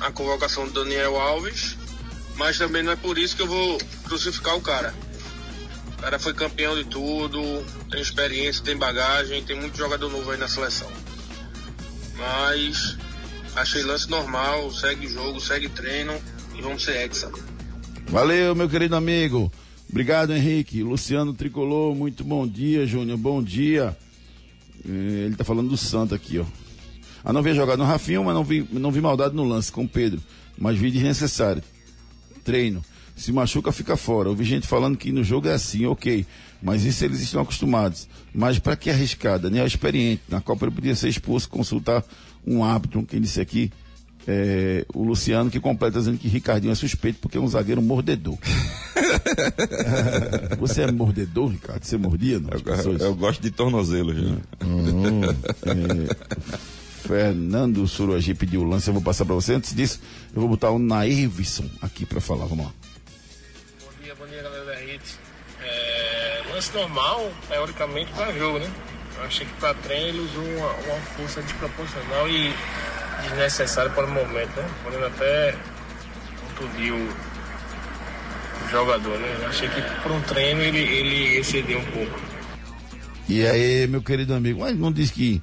[0.00, 1.76] a convocação do Daniel Alves,
[2.36, 4.94] mas também não é por isso que eu vou crucificar o cara.
[5.98, 7.40] O cara foi campeão de tudo,
[7.90, 10.90] tem experiência, tem bagagem, tem muito jogador novo aí na seleção.
[12.16, 12.96] Mas
[13.54, 16.18] achei lance normal, segue jogo, segue treino
[16.56, 17.30] e vamos ser hexa.
[18.08, 19.52] Valeu, meu querido amigo.
[19.90, 20.84] Obrigado, Henrique.
[20.84, 23.18] Luciano Tricolor, muito bom dia, Júnior.
[23.18, 23.96] Bom dia.
[24.88, 26.44] É, ele tá falando do Santa aqui, ó.
[27.24, 29.82] Ah, não vi jogar no Rafinho, mas não vi, não vi maldade no lance com
[29.82, 30.22] o Pedro.
[30.56, 31.60] Mas vi desnecessário.
[32.44, 32.84] Treino.
[33.16, 34.28] Se machuca, fica fora.
[34.28, 36.24] Ouvi gente falando que no jogo é assim, ok.
[36.62, 38.08] Mas isso eles estão acostumados.
[38.32, 39.40] Mas para que arriscar?
[39.40, 40.22] Daniel é experiente.
[40.28, 42.04] Na Copa ele podia ser expulso, consultar
[42.46, 43.72] um árbitro, quem disse aqui.
[44.28, 48.36] É, o Luciano que completa dizendo que Ricardinho é suspeito porque é um zagueiro mordedor.
[50.58, 51.82] Você é mordedor, Ricardo?
[51.84, 52.38] Você mordia?
[52.38, 53.00] Não, Eu, pessoas?
[53.00, 54.40] eu gosto de tornozelo, Júnior.
[54.64, 56.56] Hum, é,
[57.06, 59.54] Fernando Surogi pediu o lance, eu vou passar para você.
[59.54, 60.00] Antes disso,
[60.34, 62.44] eu vou botar o Nairvison aqui para falar.
[62.44, 62.72] Vamos lá.
[63.80, 65.18] Bom dia, bom dia galera da Hits.
[65.62, 68.70] É, lance normal, teoricamente, para jogo, né?
[69.16, 72.52] Eu achei que para treino ele usou uma, uma força desproporcional e
[73.22, 74.68] desnecessária para o momento, né?
[74.82, 75.54] Podendo até
[76.58, 76.96] contundir o,
[78.64, 79.36] o jogador, né?
[79.40, 82.20] Eu achei que para um treino ele, ele excedeu um pouco.
[83.28, 85.40] E aí, meu querido amigo, mas não diz que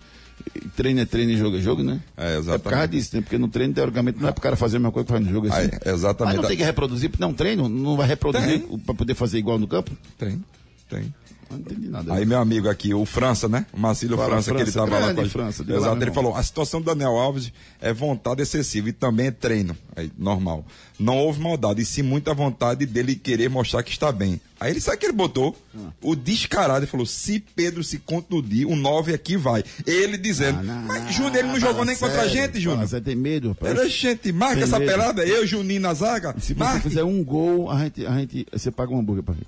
[0.76, 2.00] treino é treino e jogo é jogo, né?
[2.18, 2.92] É, É por causa exatamente.
[2.92, 3.22] disso, né?
[3.22, 5.32] Porque no treino, teoricamente, não é pro cara fazer a mesma coisa que faz no
[5.32, 5.48] jogo.
[5.48, 5.70] é Assim.
[5.86, 6.34] Aí, exatamente.
[6.36, 8.78] Mas não tem que reproduzir, porque não treino, não vai reproduzir Tem.
[8.80, 9.92] para poder fazer igual no campo?
[10.18, 10.44] Tem,
[10.90, 11.14] tem.
[11.50, 12.14] Não entendi nada.
[12.14, 13.66] Aí meu amigo aqui, o França, né?
[13.72, 15.26] O Marcílio Fala, França, que ele França, tava lá com a.
[15.30, 16.14] França, lá, Exato, meu ele irmão.
[16.14, 19.74] falou, a situação do Daniel Alves é vontade excessiva e também é treino.
[19.96, 20.66] Aí, normal.
[21.00, 24.42] Não houve maldade, e sim muita vontade dele querer mostrar que está bem.
[24.60, 25.88] Aí ele sabe que ele botou Ah.
[26.02, 29.64] o descarado e falou: se Pedro se contundir, o 9 aqui vai.
[29.86, 32.60] Ele dizendo, Ah, não, mas não, Júnior, ele não jogou nem contra a sério, gente,
[32.60, 32.90] Júnior.
[32.90, 33.72] sério, tem medo, rapaz.
[33.74, 34.92] Era gente, marca Tem essa medo.
[34.92, 36.36] pelada, eu, Juninho na zaga.
[36.42, 39.48] Se você fizer um gol, a gente, a gente, você paga um hambúrguer pra gente.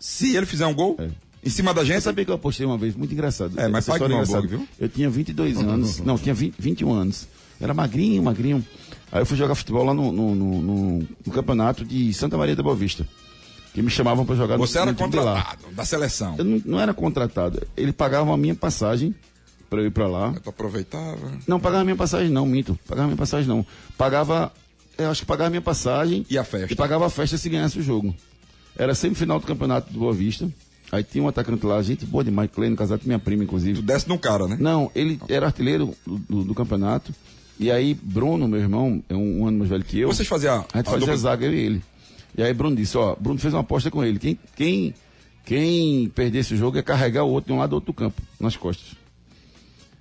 [0.00, 1.08] Se ele fizer um gol, É.
[1.44, 3.60] em cima da Você gente, sabia que eu apostei uma vez, muito engraçado.
[3.60, 4.68] É, mas história é hambúrguer, viu?
[4.80, 7.28] Eu tinha 22 anos, não, tinha 20, 21 anos.
[7.60, 8.64] Era magrinho, magrinho.
[9.12, 12.62] Aí eu fui jogar futebol lá no, no, no- no- campeonato de Santa Maria da
[12.62, 13.06] Boa Vista.
[13.74, 15.04] Que me chamavam pra jogar você no, era de lá.
[15.06, 16.34] contratado da seleção.
[16.38, 17.62] Eu não, não era contratado.
[17.76, 19.14] Ele pagava a minha passagem
[19.68, 20.32] pra eu ir pra lá.
[20.42, 21.18] Tu aproveitava.
[21.46, 22.76] Não, pagava a minha passagem não, minto.
[22.88, 23.64] Pagava a minha passagem não.
[23.98, 24.52] Pagava,
[24.98, 26.24] eu acho que pagava a minha passagem.
[26.30, 26.72] E a festa?
[26.72, 28.12] E pagava a festa se ganhasse o jogo.
[28.80, 30.50] Era semifinal do campeonato do Boa Vista.
[30.90, 33.74] Aí tinha um atacante lá, gente boa demais, Clênio, casado com minha prima, inclusive.
[33.78, 34.56] Tu desce no cara, né?
[34.58, 37.14] Não, ele era artilheiro do, do, do campeonato.
[37.58, 40.08] E aí, Bruno, meu irmão, é um, um ano mais velho que eu.
[40.08, 41.82] Vocês faziam A gente a fazia dupla- zaga, eu e ele.
[42.38, 44.18] E aí, Bruno disse: Ó, Bruno fez uma aposta com ele.
[44.18, 44.94] Quem, quem,
[45.44, 48.56] quem perdesse o jogo ia carregar o outro de um lado do outro campo, nas
[48.56, 48.96] costas.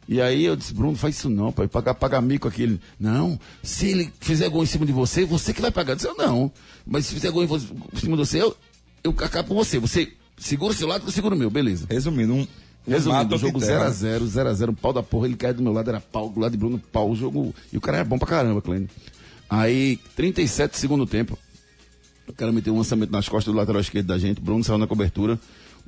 [0.08, 2.64] E aí eu disse, Bruno, faz isso não, pai, pagar, pagar mico aqui.
[2.64, 5.92] Ele, não, se ele fizer gol em cima de você, você que vai pagar.
[5.92, 6.52] Eu disse, eu não,
[6.84, 8.58] mas se fizer gol em, em cima de você, eu,
[9.04, 9.80] eu acabo com você.
[9.80, 11.86] Você segura o seu lado, eu seguro o meu, beleza.
[11.90, 12.48] Resumindo, um.
[12.88, 15.72] Resumindo, o jogo outro enterra, 0x0, 0x0, um pau da porra, ele cai do meu
[15.72, 17.54] lado, era pau, do lado de Bruno, pau, o jogo.
[17.72, 18.90] E o cara era bom pra caramba, Clênio.
[19.50, 21.38] Aí, 37 segundo tempo,
[22.28, 24.88] o cara meteu um lançamento nas costas do lateral esquerdo da gente, Bruno saiu na
[24.88, 25.40] cobertura.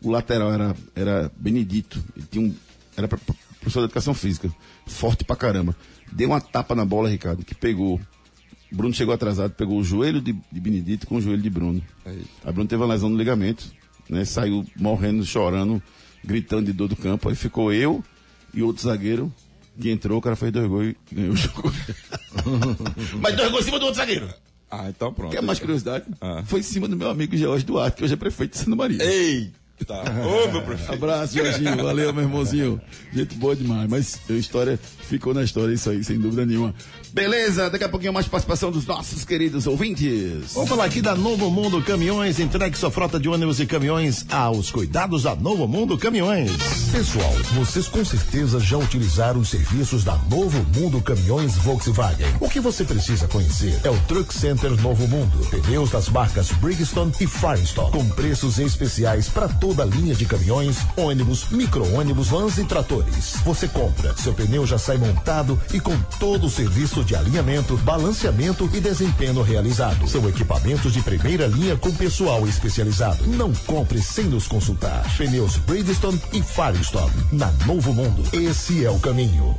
[0.04, 2.54] O lateral era, era Benedito, ele tinha um,
[2.98, 4.52] era professor de educação física,
[4.86, 5.76] forte pra caramba.
[6.12, 8.00] Deu uma tapa na bola, Ricardo, que pegou.
[8.72, 11.82] Bruno chegou atrasado, pegou o joelho de, de Benedito com o joelho de Bruno.
[12.06, 12.24] Aí.
[12.44, 13.66] Aí Bruno teve uma lesão no ligamento,
[14.10, 14.24] né?
[14.24, 15.82] Saiu morrendo, chorando,
[16.24, 17.28] gritando de dor do campo.
[17.28, 18.04] Aí ficou eu
[18.54, 19.34] e outro zagueiro
[19.80, 21.74] que entrou, o cara fez dois gols e ganhou o jogo.
[23.20, 24.30] Mas dois gols em cima do outro zagueiro.
[24.70, 25.32] Ah, então pronto.
[25.32, 26.06] Quer mais curiosidade?
[26.22, 26.44] Ah.
[26.46, 29.04] Foi em cima do meu amigo George Duarte, que hoje é prefeito de Santa Maria.
[29.04, 29.61] Eita!
[30.26, 30.94] Ô, meu prefeito.
[30.94, 31.78] Abraço, Jorginho.
[31.78, 32.82] Valeu, meu irmãozinho.
[33.14, 33.90] Gente boa demais.
[33.90, 36.74] Mas a história ficou na história, isso aí, sem dúvida nenhuma.
[37.14, 40.54] Beleza, daqui a pouquinho mais participação dos nossos queridos ouvintes.
[40.54, 42.40] Vamos falar aqui da Novo Mundo Caminhões.
[42.40, 46.52] Entregue sua frota de ônibus e caminhões aos cuidados da Novo Mundo Caminhões.
[46.92, 52.28] Pessoal, vocês com certeza já utilizaram os serviços da Novo Mundo Caminhões Volkswagen.
[52.40, 55.46] O que você precisa conhecer é o Truck Center Novo Mundo.
[55.50, 60.80] Pneus das marcas Bridgestone e Firestone, com preços especiais para toda a linha de caminhões,
[60.98, 63.38] ônibus, micro-ônibus, vans e tratores.
[63.46, 68.70] Você compra, seu pneu já sai montado e com todo o serviço de alinhamento, balanceamento
[68.74, 70.06] e desempenho realizado.
[70.10, 73.26] São equipamentos de primeira linha com pessoal especializado.
[73.26, 75.06] Não compre sem nos consultar.
[75.16, 77.14] Pneus Bridgestone e Firestone.
[77.32, 78.24] Na Novo Mundo.
[78.34, 79.58] Esse é o caminho.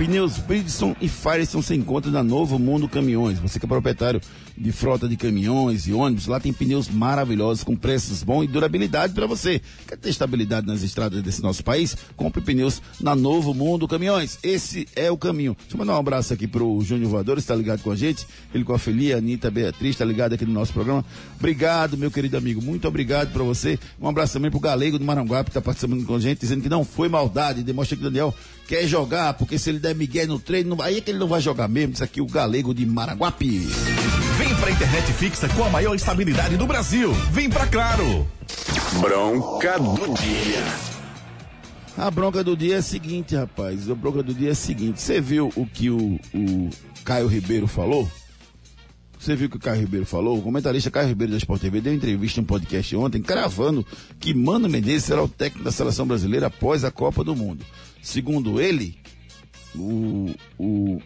[0.00, 3.38] Pneus Bridgestone e Firestone se encontram na Novo Mundo Caminhões.
[3.38, 4.18] Você que é proprietário
[4.56, 9.12] de frota de caminhões e ônibus, lá tem pneus maravilhosos com preços bons e durabilidade
[9.12, 9.60] para você.
[9.86, 11.94] Quer ter estabilidade nas estradas desse nosso país?
[12.16, 14.38] Compre pneus na Novo Mundo Caminhões.
[14.42, 15.54] Esse é o caminho.
[15.58, 18.26] Deixa eu mandar um abraço aqui pro Júnior Voador, está ligado com a gente.
[18.54, 21.04] Ele com a Felia, a Anitta, Beatriz, está ligado aqui no nosso programa.
[21.38, 22.62] Obrigado, meu querido amigo.
[22.62, 23.78] Muito obrigado para você.
[24.00, 26.70] Um abraço também pro Galego do Maranguape, que está participando com a gente, dizendo que
[26.70, 27.62] não foi maldade.
[27.62, 28.34] Demonstra que Daniel
[28.70, 31.26] quer jogar, porque se ele der migué no treino, não- aí é que ele não
[31.26, 31.92] vai jogar mesmo.
[31.94, 33.58] Isso aqui, o Galego de Maranguape.
[34.38, 37.12] Vem pra internet fixa com a maior estabilidade do Brasil.
[37.32, 38.28] Vem pra Claro.
[39.00, 40.64] Bronca do dia.
[41.98, 43.90] A bronca do dia é a seguinte, rapaz.
[43.90, 45.00] A bronca do dia é a seguinte.
[45.02, 46.70] Você viu o que o, o
[47.04, 48.08] Caio Ribeiro falou?
[49.20, 50.38] Você viu que o Caio Ribeiro falou?
[50.38, 53.86] O comentarista Caio Ribeiro da Sport TV deu entrevista em um podcast ontem, cravando
[54.18, 57.62] que Mano Menezes será o técnico da seleção brasileira após a Copa do Mundo.
[58.02, 58.96] Segundo ele,
[59.74, 61.02] o, o,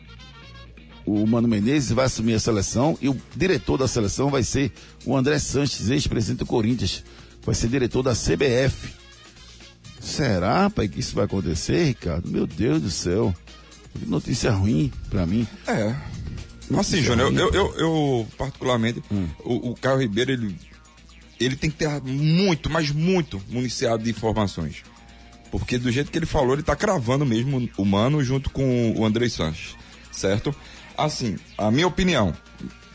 [1.05, 4.70] o Mano Menezes vai assumir a seleção e o diretor da seleção vai ser
[5.05, 7.03] o André Sanches, ex-presidente do Corinthians.
[7.44, 8.94] Vai ser diretor da CBF.
[9.98, 12.31] Será, pai, que isso vai acontecer, Ricardo?
[12.31, 13.35] Meu Deus do céu.
[13.98, 15.48] Que notícia ruim pra mim.
[15.66, 16.13] É.
[16.79, 19.03] Assim, Júnior, eu, eu, eu, particularmente,
[19.44, 20.57] o, o Caio Ribeiro, ele,
[21.38, 24.83] ele tem que ter muito, mas muito municiado de informações.
[25.50, 29.05] Porque do jeito que ele falou, ele tá cravando mesmo o Mano junto com o
[29.05, 29.77] André Sanches,
[30.11, 30.55] certo?
[30.96, 32.35] Assim, a minha opinião,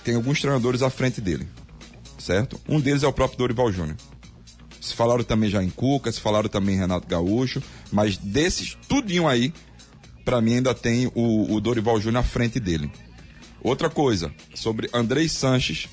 [0.04, 1.48] tem alguns treinadores à frente dele,
[2.18, 2.60] certo?
[2.68, 3.96] Um deles é o próprio Dorival Júnior.
[4.82, 9.28] Se falaram também já em Cuca, se falaram também em Renato Gaúcho, mas desses, tudinho
[9.28, 9.54] aí,
[10.26, 12.92] pra mim ainda tem o, o Dorival Júnior à frente dele.
[13.62, 15.88] Outra coisa, sobre Andrei Sanches,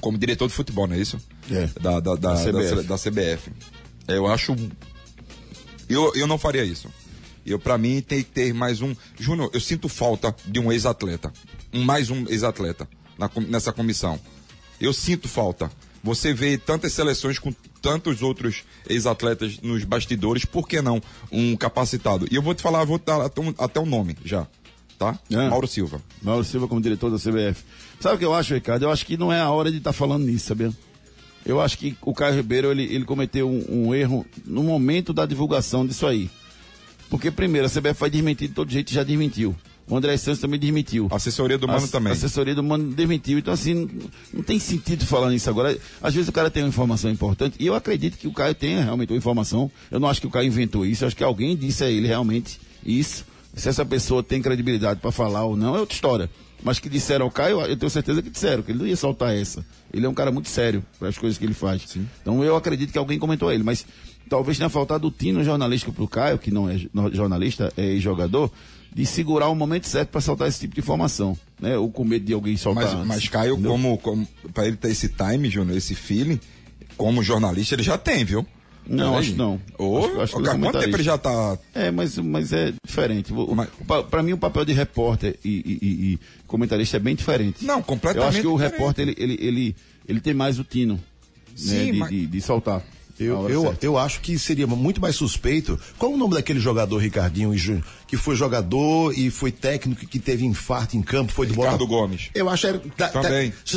[0.00, 1.18] como diretor de futebol, não é isso?
[1.50, 1.66] É.
[1.80, 2.82] Da, da, da, Da da, CBF.
[2.84, 3.50] da CBF.
[4.08, 4.54] Eu acho.
[5.88, 6.88] Eu, eu não faria isso.
[7.44, 8.94] Eu, para mim, tem que ter mais um.
[9.18, 11.32] Júnior, eu sinto falta de um ex-atleta.
[11.72, 14.18] Um, mais um ex-atleta na nessa comissão.
[14.80, 15.70] Eu sinto falta.
[16.02, 21.00] Você vê tantas seleções com tantos outros ex-atletas nos bastidores, por que não
[21.32, 22.26] um capacitado?
[22.30, 24.46] E eu vou te falar, vou dar até, um- até o nome já.
[24.98, 25.18] Tá?
[25.30, 25.48] É.
[25.50, 26.00] Mauro Silva.
[26.22, 27.62] Mauro Silva como diretor da CBF.
[28.00, 28.82] Sabe o que eu acho, Ricardo?
[28.84, 30.72] Eu acho que não é a hora de estar falando nisso, sabia?
[31.44, 35.26] Eu acho que o Caio Ribeiro, ele, ele cometeu um, um erro no momento da
[35.26, 36.30] divulgação disso aí.
[37.08, 39.54] Porque, primeiro, a CBF vai desmentir de todo jeito, já desmentiu.
[39.88, 41.06] O André Santos também desmentiu.
[41.12, 42.10] A assessoria do Mano A- também.
[42.10, 43.38] A assessoria do Mano desmentiu.
[43.38, 43.88] Então, assim, não,
[44.34, 45.78] não tem sentido falar nisso agora.
[46.02, 48.82] Às vezes o cara tem uma informação importante, e eu acredito que o Caio tenha
[48.82, 49.70] realmente uma informação.
[49.88, 52.08] Eu não acho que o Caio inventou isso, eu acho que alguém disse a ele
[52.08, 53.24] realmente isso.
[53.56, 56.30] Se essa pessoa tem credibilidade para falar ou não, é outra história.
[56.62, 59.34] Mas que disseram ao Caio, eu tenho certeza que disseram, que ele não ia soltar
[59.34, 59.64] essa.
[59.92, 61.82] Ele é um cara muito sério para as coisas que ele faz.
[61.86, 62.06] Sim.
[62.20, 63.86] Então eu acredito que alguém comentou a ele, mas
[64.28, 66.78] talvez tenha faltado o tino jornalístico pro Caio, que não é
[67.12, 68.50] jornalista, é jogador,
[68.94, 71.76] de segurar o momento certo para soltar esse tipo de informação, né?
[71.78, 73.06] Ou com medo de alguém soltar Mas, antes.
[73.06, 76.40] mas Caio, como, como para ele ter esse time, Júnior, esse feeling,
[76.96, 78.46] como jornalista, ele já tem, viu?
[78.88, 79.18] Não, Peraí.
[79.20, 79.60] acho que não.
[79.78, 81.58] Ô, acho, acho que é cara, quanto tempo ele já tá.
[81.74, 83.32] É, mas, mas é diferente.
[84.10, 87.64] Para mim, o papel de repórter e, e- e- comentarista é bem diferente.
[87.64, 88.72] Não, completamente Eu acho que o diferente.
[88.72, 89.76] repórter, ele, ele, ele,
[90.08, 91.00] ele tem mais o tino né,
[91.56, 92.82] Sim, de, mas- de, de soltar.
[93.18, 93.86] Eu, eu, certa.
[93.86, 95.78] eu acho que seria muito mais suspeito.
[95.98, 100.06] Qual o nome daquele jogador, Ricardinho e Júnior, que foi jogador e foi técnico e
[100.06, 101.86] que teve infarto em campo, foi do Ricardo?
[101.86, 102.30] Gomes.
[102.34, 103.22] Eu acho que tá- tá-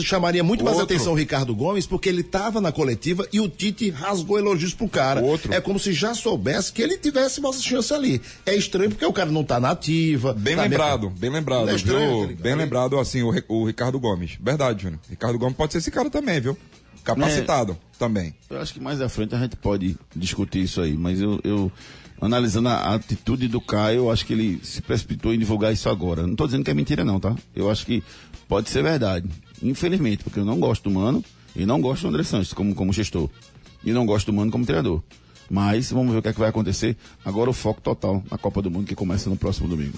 [0.04, 0.94] chamaria muito mais Outro.
[0.96, 4.90] atenção o Ricardo Gomes, porque ele estava na coletiva e o Tite rasgou elogios pro
[4.90, 5.22] cara.
[5.22, 5.54] Outro.
[5.54, 8.22] É como se já soubesse que ele tivesse mais chance ali.
[8.46, 10.34] É estranho porque o cara não tá na ativa.
[10.34, 12.24] Bem tá lembrado, bem lembrado, é estranho, viu?
[12.24, 14.38] aquele cara Bem lembrado, assim, o, o Ricardo Gomes.
[14.42, 15.00] Verdade, Júnior.
[15.10, 16.58] Ricardo Gomes pode ser esse cara também, viu?
[17.04, 18.34] Capacitado também.
[18.50, 21.72] Eu acho que mais à frente a gente pode discutir isso aí, mas eu, eu
[22.22, 25.90] analisando a, a atitude do Caio, eu acho que ele se precipitou em divulgar isso
[25.90, 26.24] agora.
[26.24, 27.36] Não estou dizendo que é mentira não, tá?
[27.56, 28.04] Eu acho que
[28.48, 29.28] pode ser verdade.
[29.62, 31.24] Infelizmente, porque eu não gosto do Mano
[31.56, 33.30] e não gosto do André Santos como, como gestor.
[33.84, 35.02] E não gosto do Mano como treinador.
[35.50, 36.96] Mas vamos ver o que, é que vai acontecer.
[37.26, 39.98] Agora o foco total na Copa do Mundo que começa no próximo domingo.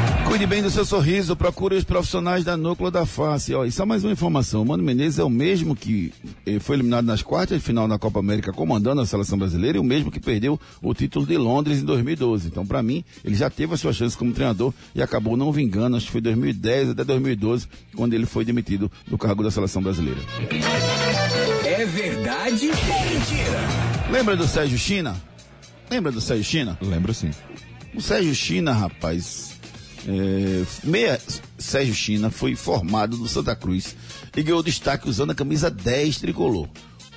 [0.31, 3.53] Cuide bem do seu sorriso, procure os profissionais da Núcleo da Face.
[3.53, 6.13] Ó, e só mais uma informação: o Mano Menezes é o mesmo que
[6.45, 9.81] eh, foi eliminado nas quartas de final da Copa América comandando a seleção brasileira e
[9.81, 12.47] o mesmo que perdeu o título de Londres em 2012.
[12.47, 15.97] Então, para mim, ele já teve a sua chance como treinador e acabou não vingando.
[15.97, 20.21] Acho que foi 2010 até 2012, quando ele foi demitido do cargo da seleção brasileira.
[21.65, 24.09] É verdade ou mentira?
[24.09, 25.21] Lembra do Sérgio China?
[25.89, 26.77] Lembra do Sérgio China?
[26.81, 27.31] Lembro sim.
[27.93, 29.50] O Sérgio China, rapaz,
[30.07, 31.19] é, meia
[31.57, 33.95] Sérgio China foi formado no Santa Cruz
[34.35, 36.67] e ganhou destaque usando a camisa 10 tricolor.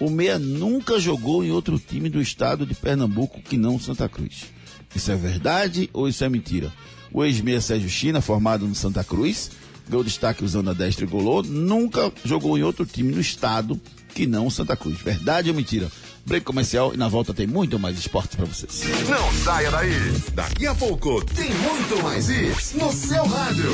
[0.00, 4.46] O meia nunca jogou em outro time do estado de Pernambuco que não Santa Cruz.
[4.94, 6.72] Isso é verdade ou isso é mentira?
[7.12, 9.50] O ex-meia Sérgio China, formado no Santa Cruz,
[9.88, 13.80] ganhou destaque usando a 10 tricolor, nunca jogou em outro time no estado
[14.14, 15.00] que não Santa Cruz.
[15.00, 15.90] Verdade ou mentira?
[16.26, 18.82] Break comercial e na volta tem muito mais esportes para vocês.
[19.08, 19.92] Não saia daí.
[20.32, 23.70] Daqui a pouco tem muito mais isso no seu rádio.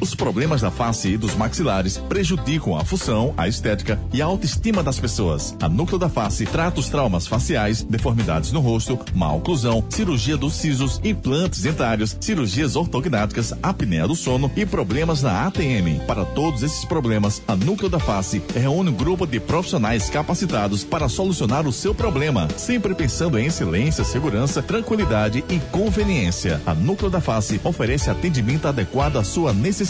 [0.00, 4.82] Os problemas da face e dos maxilares prejudicam a função, a estética e a autoestima
[4.82, 5.54] das pessoas.
[5.60, 10.54] A Núcleo da Face trata os traumas faciais, deformidades no rosto, má oclusão, cirurgia dos
[10.54, 16.00] sisos, implantes dentários, cirurgias ortognáticas, apneia do sono e problemas na ATM.
[16.06, 21.10] Para todos esses problemas, a Núcleo da Face reúne um grupo de profissionais capacitados para
[21.10, 26.58] solucionar o seu problema, sempre pensando em excelência, segurança, tranquilidade e conveniência.
[26.64, 29.89] A Núcleo da Face oferece atendimento adequado à sua necessidade.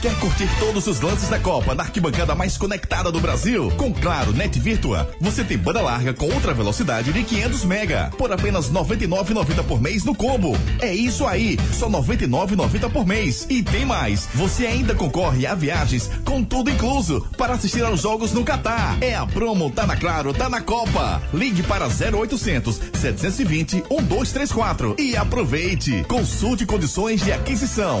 [0.00, 3.70] Quer curtir todos os lances da Copa na arquibancada mais conectada do Brasil?
[3.76, 8.32] Com Claro Net Virtua, você tem banda larga com ultra velocidade de 500 mega por
[8.32, 10.56] apenas 99,90 por mês no combo.
[10.80, 13.46] É isso aí, só 99,90 por mês.
[13.50, 18.32] E tem mais, você ainda concorre a viagens com tudo incluso para assistir aos jogos
[18.32, 18.96] no Catar.
[19.02, 21.20] É a promo tá na Claro, tá na Copa.
[21.34, 26.02] Ligue para 0800 720 1234 e aproveite.
[26.08, 28.00] Consulte condições de aquisição.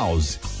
[0.01, 0.60] House.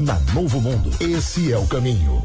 [0.00, 2.24] Na Novo Mundo, esse é o caminho.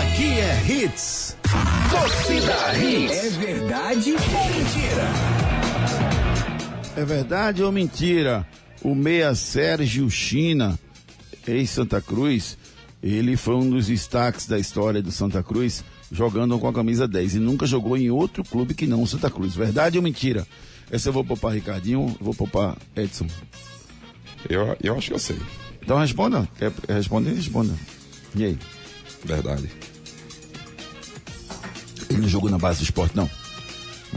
[0.00, 1.36] Aqui é Hits.
[1.90, 3.12] Torcida Hits.
[3.12, 4.18] É verdade ou
[4.48, 5.06] mentira?
[6.96, 8.46] É verdade ou mentira?
[8.82, 10.78] O meia Sérgio China,
[11.46, 12.56] ex-Santa Cruz,
[13.02, 17.34] ele foi um dos destaques da história do Santa Cruz, jogando com a camisa 10
[17.36, 19.54] e nunca jogou em outro clube que não o Santa Cruz.
[19.54, 20.46] Verdade ou mentira?
[20.90, 23.26] Essa eu vou poupar Ricardinho, vou poupar Edson.
[24.48, 25.36] Eu, eu acho que eu sei.
[25.82, 26.48] Então responda.
[26.58, 27.32] Quer responder?
[27.32, 27.74] Responda.
[28.36, 28.58] E aí?
[29.24, 29.68] Verdade.
[32.08, 33.28] Ele não jogou na base do esporte, não?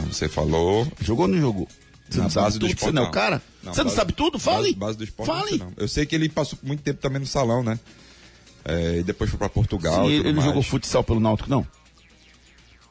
[0.08, 0.88] Você falou.
[1.02, 1.68] Jogou ou não jogou?
[2.10, 2.70] Você na não sabe base do tudo?
[2.76, 2.90] esporte.
[2.92, 3.42] Você não é o cara?
[3.64, 4.40] Não, Você não base- sabe tudo?
[4.40, 4.62] Fale!
[4.62, 5.28] Base, base do esporte.
[5.28, 5.58] Fale!
[5.58, 5.74] não.
[5.78, 7.80] Eu sei que ele passou muito tempo também no salão, né?
[8.66, 10.06] É, e depois foi pra Portugal.
[10.06, 11.66] Sim, ele, não jogou futsal pelo Náutico, não?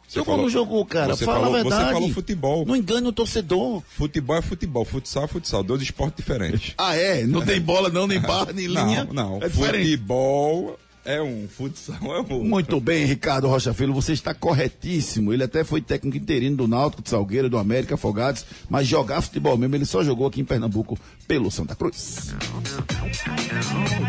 [0.09, 1.14] Você jogou falou- ou não jogou, cara?
[1.14, 1.84] Você Fala falou, a verdade.
[1.86, 2.64] Você falou futebol.
[2.66, 3.82] Não engane o torcedor.
[3.86, 6.72] Futebol é futebol, futsal é futsal, dois esportes diferentes.
[6.78, 7.24] Ah, é?
[7.26, 9.04] Não tem bola não, nem barra, nem linha?
[9.04, 9.42] Não, não.
[9.42, 9.84] É diferente.
[9.84, 12.44] futebol é um, futsal é outro.
[12.44, 15.32] Muito bem, Ricardo Rocha Filho, você está corretíssimo.
[15.32, 19.57] Ele até foi técnico interino do Náutico, de Salgueiro, do América, Afogados, mas jogar futebol
[19.57, 22.34] mesmo, ele só jogou aqui em Pernambuco pelo Santa Cruz.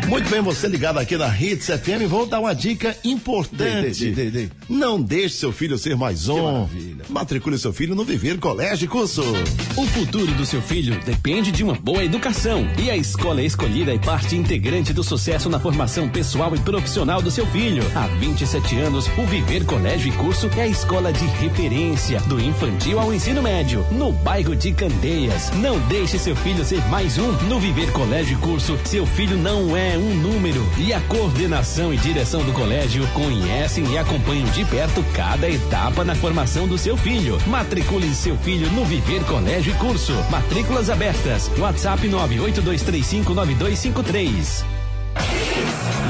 [0.08, 4.10] Muito bem, você ligado aqui na Hits FM, vou dar uma dica importante.
[4.10, 4.48] Dê, dê, dê.
[4.68, 6.68] Não deixe seu filho ser mais um.
[7.08, 9.22] Matricule seu filho no Viver Colégio e Curso.
[9.76, 12.66] O futuro do seu filho depende de uma boa educação.
[12.78, 16.79] E a escola escolhida é parte integrante do sucesso na formação pessoal e profissional
[17.22, 17.84] do seu filho.
[17.94, 22.98] Há 27 anos, o Viver Colégio e Curso é a escola de referência, do infantil
[22.98, 25.50] ao ensino médio, no bairro de Candeias.
[25.56, 27.32] Não deixe seu filho ser mais um.
[27.48, 30.66] No Viver Colégio e Curso, seu filho não é um número.
[30.78, 36.14] E a coordenação e direção do colégio conhecem e acompanham de perto cada etapa na
[36.14, 37.38] formação do seu filho.
[37.46, 40.14] Matricule seu filho no Viver Colégio e Curso.
[40.30, 41.50] Matrículas abertas.
[41.58, 44.79] WhatsApp 982359253.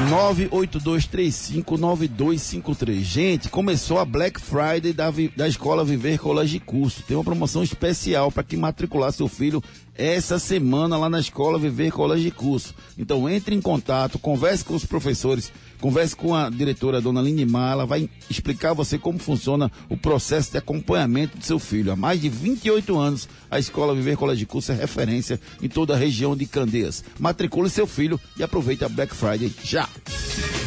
[0.09, 3.01] 982359253.
[3.01, 7.03] Gente, começou a Black Friday da, da Escola Viver Colégio e Curso.
[7.03, 9.61] Tem uma promoção especial para quem matricular seu filho
[9.95, 12.73] essa semana lá na Escola Viver Colégio e Curso.
[12.97, 15.51] Então entre em contato, converse com os professores,
[15.81, 20.51] converse com a diretora, dona Linimar, ela vai explicar a você como funciona o processo
[20.51, 21.91] de acompanhamento do seu filho.
[21.91, 25.93] Há mais de 28 anos, a Escola Viver Colégio e Curso é referência em toda
[25.93, 27.03] a região de Candeias.
[27.19, 29.89] Matricule seu filho e aproveite a Black Friday já.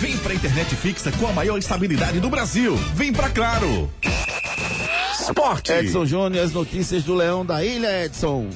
[0.01, 2.77] Vem pra internet fixa com a maior estabilidade do Brasil.
[2.95, 3.91] Vem pra Claro.
[5.21, 5.73] Esporte.
[5.73, 8.49] Edson Júnior, as notícias do Leão da Ilha, Edson.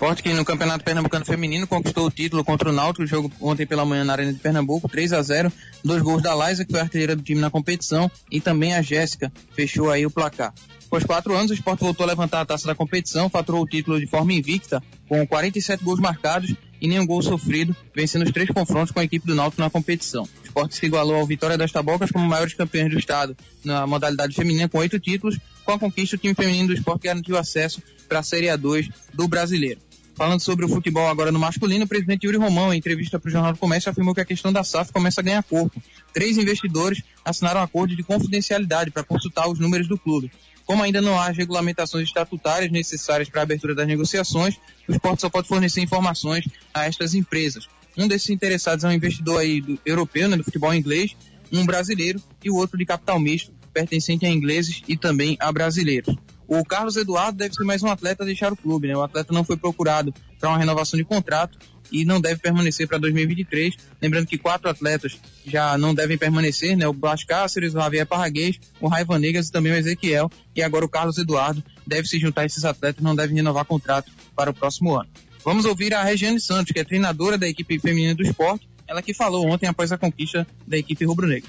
[0.00, 3.84] Esporte que no Campeonato Pernambucano Feminino conquistou o título contra o Náutico, jogo ontem pela
[3.84, 5.52] manhã na Arena de Pernambuco, 3 a 0
[5.84, 9.30] dois gols da Laisa, que foi artilheira do time na competição, e também a Jéssica
[9.54, 10.54] fechou aí o placar.
[10.86, 14.00] Após quatro anos, o Esporte voltou a levantar a taça da competição, faturou o título
[14.00, 18.92] de forma invicta, com 47 gols marcados e nenhum gol sofrido, vencendo os três confrontos
[18.92, 20.22] com a equipe do Náutico na competição.
[20.22, 24.34] O Esporte se igualou ao Vitória das Tabocas como maiores campeões do estado na modalidade
[24.34, 25.38] feminina com oito títulos.
[25.62, 29.28] Com a conquista, o time feminino do esporte garantiu acesso para a Série A2 do
[29.28, 29.89] Brasileiro.
[30.20, 33.30] Falando sobre o futebol agora no masculino, o presidente Yuri Romão, em entrevista para o
[33.30, 35.82] Jornal do Comércio, afirmou que a questão da SAF começa a ganhar corpo.
[36.12, 40.30] Três investidores assinaram um acordo de confidencialidade para consultar os números do clube.
[40.66, 44.56] Como ainda não há regulamentações estatutárias necessárias para a abertura das negociações,
[44.86, 47.66] o esporte só pode fornecer informações a estas empresas.
[47.96, 51.16] Um desses interessados é um investidor aí do, europeu, né, do futebol inglês,
[51.50, 56.14] um brasileiro e o outro de capital misto, pertencente a ingleses e também a brasileiros.
[56.50, 58.96] O Carlos Eduardo deve ser mais um atleta a deixar o clube, né?
[58.96, 61.56] O atleta não foi procurado para uma renovação de contrato
[61.92, 63.76] e não deve permanecer para 2023.
[64.02, 66.88] Lembrando que quatro atletas já não devem permanecer, né?
[66.88, 70.28] O Blas Cáceres, o Javier Parraguês, o Raiva Negas e também o Ezequiel.
[70.56, 74.10] E agora o Carlos Eduardo deve se juntar a esses atletas, não devem renovar contrato
[74.34, 75.08] para o próximo ano.
[75.44, 79.14] Vamos ouvir a Regiane Santos, que é treinadora da equipe feminina do esporte, ela que
[79.14, 81.48] falou ontem após a conquista da equipe rubro-negra.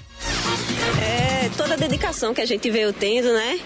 [1.02, 3.58] É toda a dedicação que a gente veio tendo, né?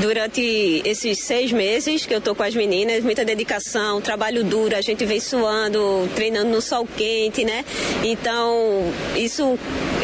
[0.00, 4.80] Durante esses seis meses que eu tô com as meninas, muita dedicação, trabalho duro, a
[4.82, 7.64] gente vem suando, treinando no sol quente, né?
[8.04, 9.58] Então, isso,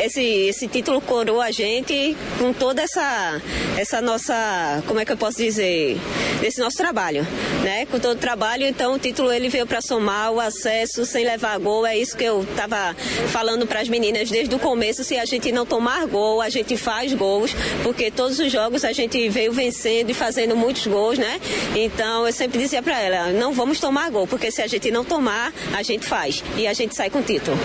[0.05, 3.41] esse, esse título coroa a gente com toda essa,
[3.79, 5.97] essa nossa, como é que eu posso dizer,
[6.43, 7.27] esse nosso trabalho,
[7.63, 7.87] né?
[7.87, 11.59] Com todo o trabalho, então o título ele veio para somar o acesso sem levar
[11.59, 12.95] gol, é isso que eu tava
[13.29, 16.77] falando para as meninas desde o começo, se a gente não tomar gol, a gente
[16.77, 21.41] faz gols, porque todos os jogos a gente veio vencendo e fazendo muitos gols, né?
[21.77, 25.05] Então eu sempre dizia para ela, não vamos tomar gol, porque se a gente não
[25.05, 27.57] tomar, a gente faz e a gente sai com o título.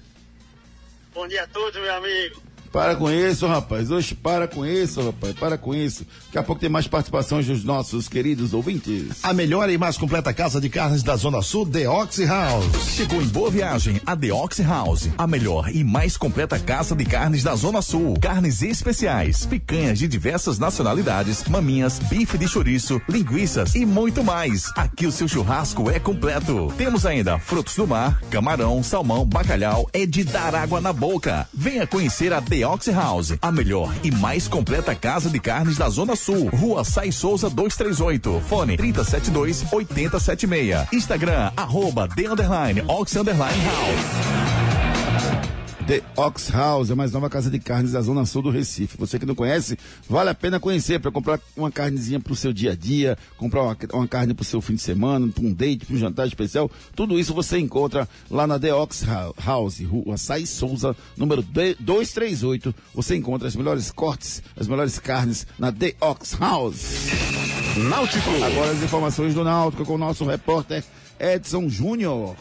[1.13, 2.41] Bom dia a todos, meu amigo.
[2.73, 3.91] Para com isso, rapaz.
[3.91, 5.35] Oxe, para com isso, rapaz.
[5.35, 6.07] Para com isso.
[6.25, 9.19] Daqui a pouco tem mais participações dos nossos queridos ouvintes.
[9.21, 12.65] A melhor e mais completa casa de carnes da Zona Sul, The Oxy House.
[12.95, 17.05] Chegou em boa viagem a The Ox House, a melhor e mais completa casa de
[17.05, 18.15] carnes da Zona Sul.
[18.19, 24.71] Carnes especiais, picanhas de diversas nacionalidades, maminhas, bife de chouriço, linguiças e muito mais.
[24.75, 26.73] Aqui o seu churrasco é completo.
[26.75, 31.47] Temos ainda frutos do mar, camarão, salmão, bacalhau, é de dar água na boca.
[31.53, 35.89] Venha conhecer a The Ox House, a melhor e mais completa casa de carnes da
[35.89, 36.49] Zona Sul.
[36.49, 40.87] Rua Sai Souza 238, fone 372 8076.
[40.91, 45.62] Instagram, arroba The Underline, Ox Underline House.
[45.85, 48.95] The Ox House, a mais nova casa de carnes da Zona Sul do Recife.
[48.97, 49.77] Você que não conhece,
[50.07, 53.63] vale a pena conhecer para comprar uma carnezinha para o seu dia a dia, comprar
[53.63, 56.25] uma, uma carne para o seu fim de semana, para um date, para um jantar
[56.25, 56.71] especial.
[56.95, 61.75] Tudo isso você encontra lá na The Ox Hou- House, Rua Sai Souza, número de-
[61.81, 62.73] 238.
[62.95, 67.09] Você encontra as melhores cortes, as melhores carnes na The Ox House.
[67.89, 68.29] Náutico.
[68.41, 70.81] Agora as informações do Náutico com o nosso repórter
[71.19, 72.35] Edson Júnior.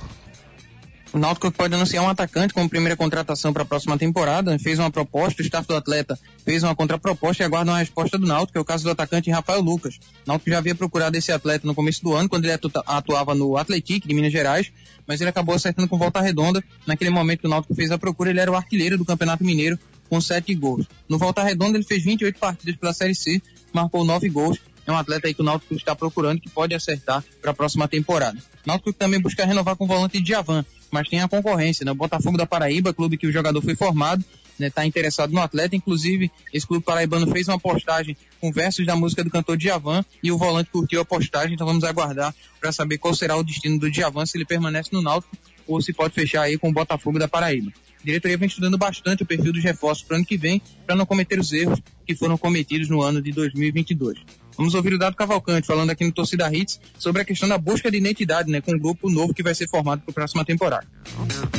[1.13, 4.59] O Náutico pode anunciar um atacante como primeira contratação para a próxima temporada.
[4.59, 8.27] Fez uma proposta, o staff do atleta fez uma contraproposta e aguarda uma resposta do
[8.27, 9.97] Náutico, que é o caso do atacante Rafael Lucas.
[9.97, 13.35] O Náutico já havia procurado esse atleta no começo do ano, quando ele atu- atuava
[13.35, 14.73] no Atlético de Minas Gerais,
[15.07, 16.65] mas ele acabou acertando com volta redonda.
[16.87, 19.79] Naquele momento que o Náutico fez a procura, ele era o artilheiro do Campeonato Mineiro
[20.09, 20.87] com sete gols.
[21.07, 24.59] No volta redonda ele fez 28 partidas pela Série C, marcou nove gols.
[24.87, 28.39] É um atleta que o Náutico está procurando que pode acertar para a próxima temporada.
[28.67, 31.91] Náutico também busca renovar com o volante Djavan, mas tem a concorrência, né?
[31.91, 34.25] O Botafogo da Paraíba, clube que o jogador foi formado,
[34.67, 35.75] está interessado no atleta.
[35.75, 40.31] Inclusive, esse clube paraibano fez uma postagem com versos da música do cantor Djavan e
[40.31, 41.55] o volante curtiu a postagem.
[41.55, 45.03] Então vamos aguardar para saber qual será o destino do Djavan, se ele permanece no
[45.03, 45.37] Náutico
[45.67, 47.73] ou se pode fechar aí com o Botafogo da Paraíba.
[48.01, 50.97] A diretoria vem estudando bastante o perfil dos reforços para o ano que vem, para
[50.97, 54.19] não cometer os erros que foram cometidos no ano de 2022.
[54.57, 57.91] Vamos ouvir o Dado Cavalcante falando aqui no Torcida Hits sobre a questão da busca
[57.91, 60.87] de identidade, né, com um grupo novo que vai ser formado para a próxima temporada.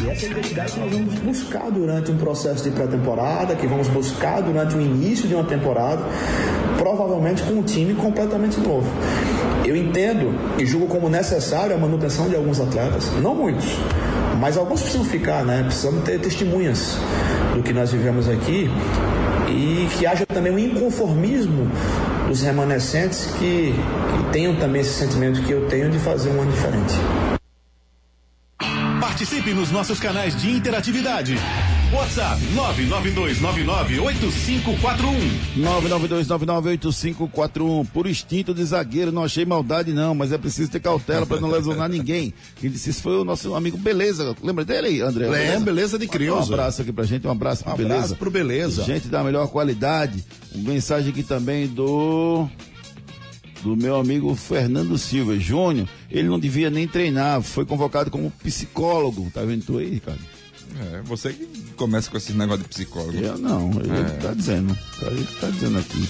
[0.04, 4.42] E essa identidade que nós vamos buscar durante um processo de pré-temporada, que vamos buscar
[4.42, 6.04] durante o início de uma temporada,
[6.78, 8.90] provavelmente com um time completamente novo.
[9.66, 13.66] Eu entendo e julgo como necessário a manutenção de alguns atletas, não muitos,
[14.40, 15.64] mas alguns precisam ficar, né?
[15.64, 16.98] Precisamos ter testemunhas
[17.56, 18.70] do que nós vivemos aqui
[19.50, 21.70] e que haja também um inconformismo
[22.28, 22.83] dos remanescentes
[23.38, 26.94] que, que tenham também esse sentimento que eu tenho de fazer um ano diferente.
[29.00, 31.38] Participe nos nossos canais de interatividade.
[31.94, 34.64] WhatsApp 992998541.
[35.60, 37.88] 992998541.
[37.94, 41.52] Por instinto de zagueiro, não achei maldade não, mas é preciso ter cautela para não
[41.52, 42.34] lesionar ninguém.
[42.56, 44.36] Quem disse isso foi o nosso amigo Beleza.
[44.42, 45.28] Lembra dele aí, André?
[45.30, 46.50] Lembra, Beleza de Creuza.
[46.50, 47.96] Um abraço aqui pra gente, um abraço pro Um Beleza.
[47.96, 48.84] abraço pro Beleza.
[48.84, 50.24] Gente da melhor qualidade.
[50.56, 52.48] Uma mensagem aqui também do
[53.64, 59.32] do meu amigo Fernando Silva Júnior, ele não devia nem treinar, foi convocado como psicólogo,
[59.34, 60.20] tá vendo tu aí, Ricardo?
[60.94, 61.46] É, você que
[61.76, 63.18] começa com esse negócio de psicólogo.
[63.18, 64.04] Eu não, ele É.
[64.18, 64.76] tá dizendo.
[65.00, 66.10] Tá, ele tá dizendo aqui.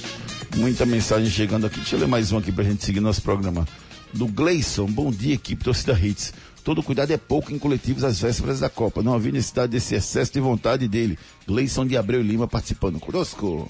[0.56, 1.78] Muita mensagem chegando aqui.
[1.78, 3.68] Deixa eu ler mais um aqui pra gente seguir nosso programa.
[4.14, 6.34] Do Gleison, bom dia, equipe Torcida Hits.
[6.64, 9.04] Todo cuidado é pouco em coletivos às vésperas da Copa.
[9.04, 11.20] Não havia necessidade desse excesso de vontade dele.
[11.45, 13.70] Gleison de Abreu Lima participando conosco.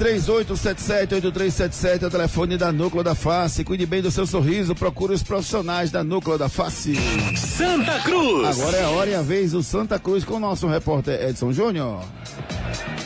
[0.00, 3.62] 3877-8377 é o telefone da Núcleo da Face.
[3.62, 6.94] Cuide bem do seu sorriso, procure os profissionais da Núcleo da Face.
[7.36, 8.58] Santa Cruz.
[8.58, 11.52] Agora é a hora e a vez do Santa Cruz com o nosso repórter Edson
[11.52, 12.02] Júnior.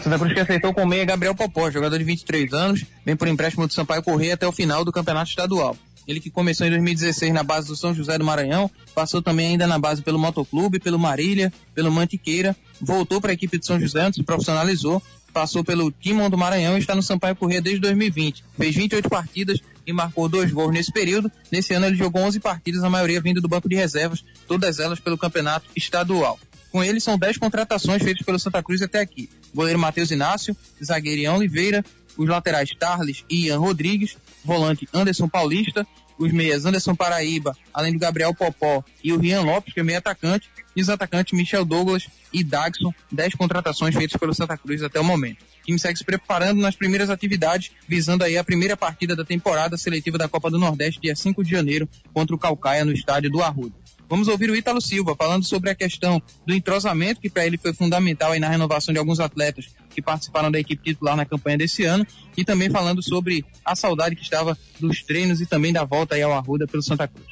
[0.05, 3.27] Santa Cruz que aceitou com o meia Gabriel Popó, jogador de 23 anos, vem por
[3.27, 5.77] empréstimo do Sampaio Correia até o final do campeonato estadual.
[6.07, 9.67] Ele que começou em 2016 na base do São José do Maranhão, passou também ainda
[9.67, 14.07] na base pelo Motoclube, pelo Marília, pelo Mantiqueira, voltou para a equipe de São José,
[14.07, 15.03] onde se profissionalizou,
[15.35, 18.45] passou pelo Timon do Maranhão e está no Sampaio Correia desde 2020.
[18.57, 21.31] Fez 28 partidas e marcou dois gols nesse período.
[21.51, 25.01] Nesse ano ele jogou 11 partidas, a maioria vindo do banco de reservas, todas elas
[25.01, 26.39] pelo campeonato estadual.
[26.71, 29.29] Com ele são 10 contratações feitas pelo Santa Cruz até aqui.
[29.55, 31.85] Goleiro Matheus Inácio, zagueiro Ian Oliveira,
[32.17, 35.87] os laterais Tarles e Ian Rodrigues, volante Anderson Paulista,
[36.19, 39.99] os meias Anderson Paraíba, além do Gabriel Popó e o Rian Lopes, que é meio
[39.99, 44.99] atacante, e os atacantes Michel Douglas e Dagson, 10 contratações feitas pelo Santa Cruz até
[44.99, 45.43] o momento.
[45.43, 49.77] O time segue se preparando nas primeiras atividades, visando aí a primeira partida da temporada
[49.77, 53.43] seletiva da Copa do Nordeste, dia 5 de janeiro, contra o Calcaia no estádio do
[53.43, 53.84] Arruda.
[54.15, 57.75] Vamos ouvir o Ítalo Silva falando sobre a questão do entrosamento, que para ele foi
[57.75, 61.83] fundamental aí na renovação de alguns atletas que participaram da equipe titular na campanha desse
[61.83, 62.07] ano,
[62.37, 66.23] e também falando sobre a saudade que estava dos treinos e também da volta aí
[66.23, 67.27] ao Arruda pelo Santa Cruz.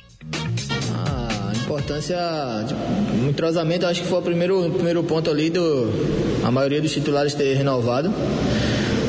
[0.92, 2.18] A importância,
[2.66, 2.80] tipo,
[3.26, 5.88] o entrosamento, acho que foi o primeiro, primeiro ponto ali do
[6.42, 8.12] a maioria dos titulares ter renovado.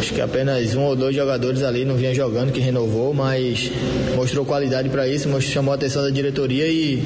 [0.04, 3.72] Acho que apenas um ou dois jogadores ali não vinha jogando que renovou, mas
[4.18, 7.02] mostrou qualidade para isso, mostrou, chamou a atenção da diretoria e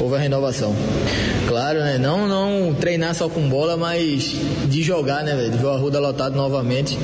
[0.00, 0.74] houve a renovação.
[1.46, 1.98] Claro, né?
[1.98, 4.34] Não, não treinar só com bola, mas
[4.68, 5.52] de jogar, né, velho?
[5.52, 6.98] De ver o Arruda lotado novamente,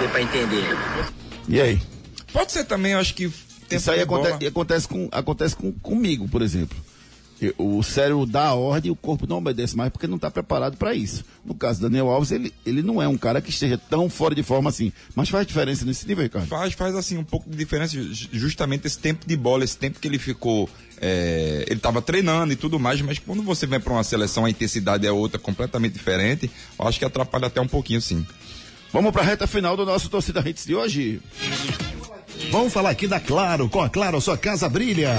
[0.00, 0.64] dê pra entender.
[1.48, 1.80] E aí?
[2.32, 3.30] Pode ser também, eu acho que.
[3.70, 6.76] Isso aí bola- acontece, acontece, com, acontece com, comigo, por exemplo.
[7.58, 10.76] O cérebro dá a ordem e o corpo não obedece mais porque não está preparado
[10.78, 11.24] para isso.
[11.44, 14.34] No caso do Daniel Alves, ele, ele não é um cara que esteja tão fora
[14.34, 14.92] de forma assim.
[15.14, 16.46] Mas faz diferença nesse nível, Ricardo?
[16.46, 19.98] Faz, faz assim um pouco de diferença, ju- justamente esse tempo de bola, esse tempo
[20.00, 20.70] que ele ficou.
[21.00, 24.50] é, ele estava treinando e tudo mais, mas quando você vem para uma seleção, a
[24.50, 26.50] intensidade é outra, completamente diferente.
[26.78, 28.24] Eu acho que atrapalha até um pouquinho, sim.
[28.94, 31.20] Vamos para a reta final do nosso Torcida Hits de hoje.
[32.52, 33.68] Vamos falar aqui da Claro.
[33.68, 35.16] Com a Claro, sua casa brilha.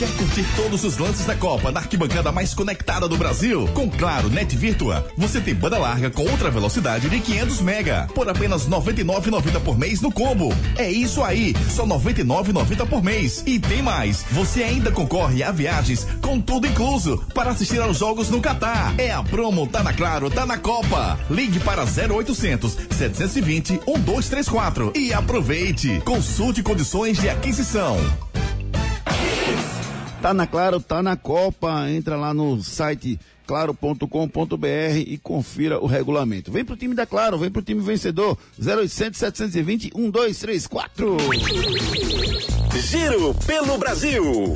[0.00, 3.68] Quer curtir todos os lances da Copa na arquibancada mais conectada do Brasil?
[3.74, 8.26] Com Claro Net Virtua, você tem banda larga com ultra velocidade de 500 mega por
[8.26, 10.54] apenas R$ 99,90 por mês no combo.
[10.78, 13.42] É isso aí, só R$ 99,90 por mês.
[13.46, 18.30] E tem mais, você ainda concorre a viagens com tudo incluso para assistir aos jogos
[18.30, 18.94] no Catar.
[18.96, 21.20] É a promo Tá na Claro, tá na Copa.
[21.28, 26.00] Ligue para 0800 720 1234 e aproveite.
[26.06, 27.98] Consulte condições de aquisição.
[30.20, 31.90] Tá na Claro, tá na Copa.
[31.90, 34.66] Entra lá no site claro.com.br
[35.06, 36.52] e confira o regulamento.
[36.52, 38.36] Vem pro time da Claro, vem pro time vencedor.
[38.58, 41.16] 0800 720 1234.
[42.76, 44.52] Giro pelo Brasil.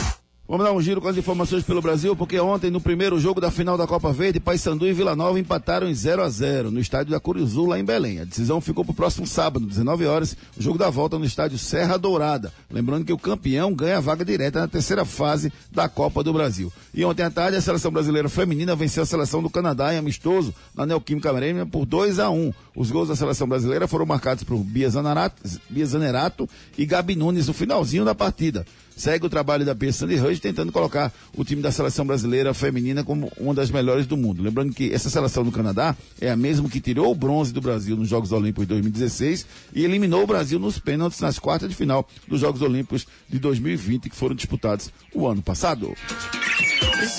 [0.46, 3.50] Vamos dar um giro com as informações pelo Brasil, porque ontem, no primeiro jogo da
[3.50, 7.12] final da Copa Verde, Paysandu e Vila Nova empataram em 0 a 0 no estádio
[7.12, 8.20] da Curizul, lá em Belém.
[8.20, 11.56] A decisão ficou para o próximo sábado, 19 horas, o jogo da volta no estádio
[11.56, 12.52] Serra Dourada.
[12.70, 16.70] Lembrando que o campeão ganha a vaga direta na terceira fase da Copa do Brasil.
[16.92, 20.54] E ontem à tarde, a seleção brasileira feminina venceu a seleção do Canadá em amistoso
[20.74, 24.58] na Neoquímica Arena por 2 a 1 Os gols da seleção brasileira foram marcados por
[24.58, 28.66] Bia Zanerato, Bia Zanerato e Gabi Nunes no finalzinho da partida.
[28.96, 33.02] Segue o trabalho da Pia Sandy Rush tentando colocar o time da seleção brasileira feminina
[33.02, 34.42] como uma das melhores do mundo.
[34.42, 37.96] Lembrando que essa seleção do Canadá é a mesma que tirou o bronze do Brasil
[37.96, 42.08] nos Jogos Olímpicos de 2016 e eliminou o Brasil nos pênaltis nas quartas de final
[42.28, 45.92] dos Jogos Olímpicos de 2020 que foram disputados o ano passado.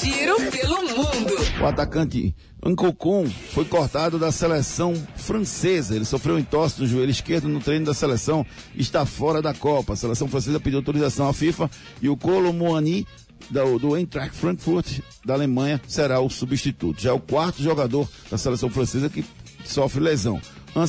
[0.01, 1.35] Giro pelo mundo.
[1.61, 2.33] O atacante
[2.65, 5.95] Ancocon foi cortado da seleção francesa.
[5.95, 8.43] Ele sofreu um entorse no joelho esquerdo no treino da seleção
[8.73, 9.93] e está fora da Copa.
[9.93, 11.69] A seleção francesa pediu autorização à FIFA
[12.01, 13.05] e o Colo Moani
[13.51, 16.99] do, do Eintracht Frankfurt da Alemanha será o substituto.
[16.99, 19.23] Já é o quarto jogador da seleção francesa que
[19.63, 20.41] sofre lesão.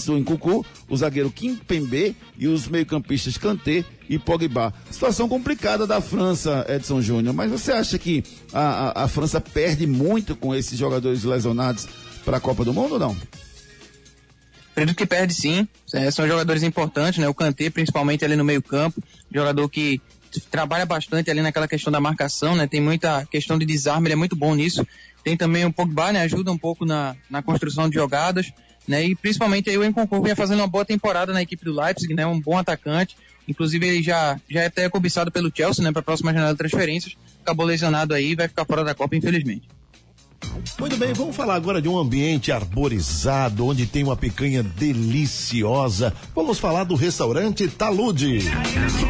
[0.04, 4.74] Do Nkunku, o zagueiro Kim Pembe e os meio-campistas Kanté e Pogba.
[4.90, 9.86] Situação complicada da França, Edson Júnior, mas você acha que a, a, a França perde
[9.86, 11.86] muito com esses jogadores lesionados
[12.24, 13.16] para a Copa do Mundo ou não?
[14.72, 15.68] Acredito que perde sim.
[15.94, 17.28] É, são jogadores importantes, né?
[17.28, 19.00] O Kanté, principalmente ali no meio-campo,
[19.32, 20.00] jogador que
[20.50, 22.66] trabalha bastante ali naquela questão da marcação, né?
[22.66, 24.84] Tem muita questão de desarme, ele é muito bom nisso.
[25.22, 26.22] Tem também o Pogba, né?
[26.22, 28.52] Ajuda um pouco na, na construção de jogadas,
[28.86, 29.04] né?
[29.04, 32.26] E principalmente aí o Enconcourt vinha fazendo uma boa temporada na equipe do Leipzig, né?
[32.26, 33.16] Um bom atacante.
[33.48, 35.92] Inclusive ele já, já é até cobiçado pelo Chelsea, né?
[35.92, 37.16] Para a próxima janela de transferências.
[37.42, 39.68] Acabou lesionado aí e vai ficar fora da Copa, infelizmente.
[40.78, 46.12] Muito bem, vamos falar agora de um ambiente arborizado, onde tem uma picanha deliciosa.
[46.34, 48.40] Vamos falar do restaurante Talude.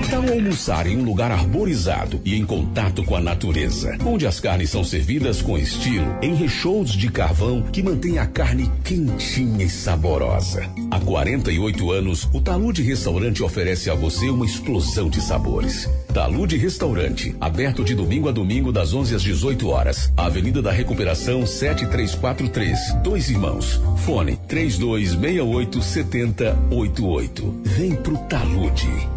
[0.08, 4.70] Tal almoçar em um lugar arborizado e em contato com a natureza, onde as carnes
[4.70, 10.70] são servidas com estilo, em recheios de carvão que mantém a carne quentinha e saborosa.
[10.90, 15.88] Há 48 anos, o Talude Restaurante oferece a você uma explosão de sabores.
[16.12, 20.12] Talude Restaurante, aberto de domingo a domingo das 11 às 18 horas.
[20.16, 23.80] Avenida da Recuperação 7343, Dois Irmãos.
[24.04, 27.60] Fone 3268 7088.
[27.64, 29.08] Vem pro Talude.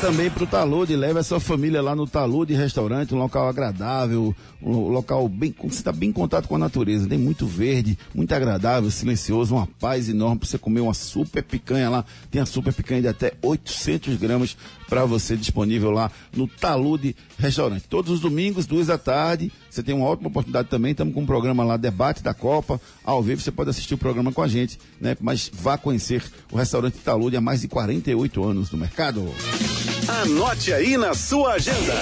[0.00, 4.88] Também pro Talude, leve a sua família lá no Talude Restaurante, um local agradável, um
[4.88, 8.90] local bem, você está bem em contato com a natureza, tem muito verde, muito agradável,
[8.90, 13.02] silencioso, uma paz enorme para você comer uma super picanha lá, tem a super picanha
[13.02, 14.56] de até 800 gramas
[14.88, 17.86] para você disponível lá no Talude Restaurante.
[17.88, 21.26] Todos os domingos, duas da tarde, você tem uma ótima oportunidade também, estamos com um
[21.26, 24.78] programa lá, Debate da Copa, ao vivo, você pode assistir o programa com a gente,
[25.00, 25.16] né?
[25.20, 29.28] Mas vá conhecer o restaurante Talude há mais de 48 anos no mercado.
[30.08, 31.94] Anote aí na sua agenda.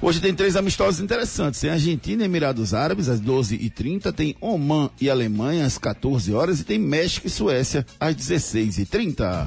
[0.00, 1.60] Hoje tem três amistosos interessantes.
[1.60, 6.64] Tem Argentina e Emirados Árabes às 12h30, tem Oman e Alemanha às 14 horas e
[6.64, 9.46] tem México e Suécia às 16h30.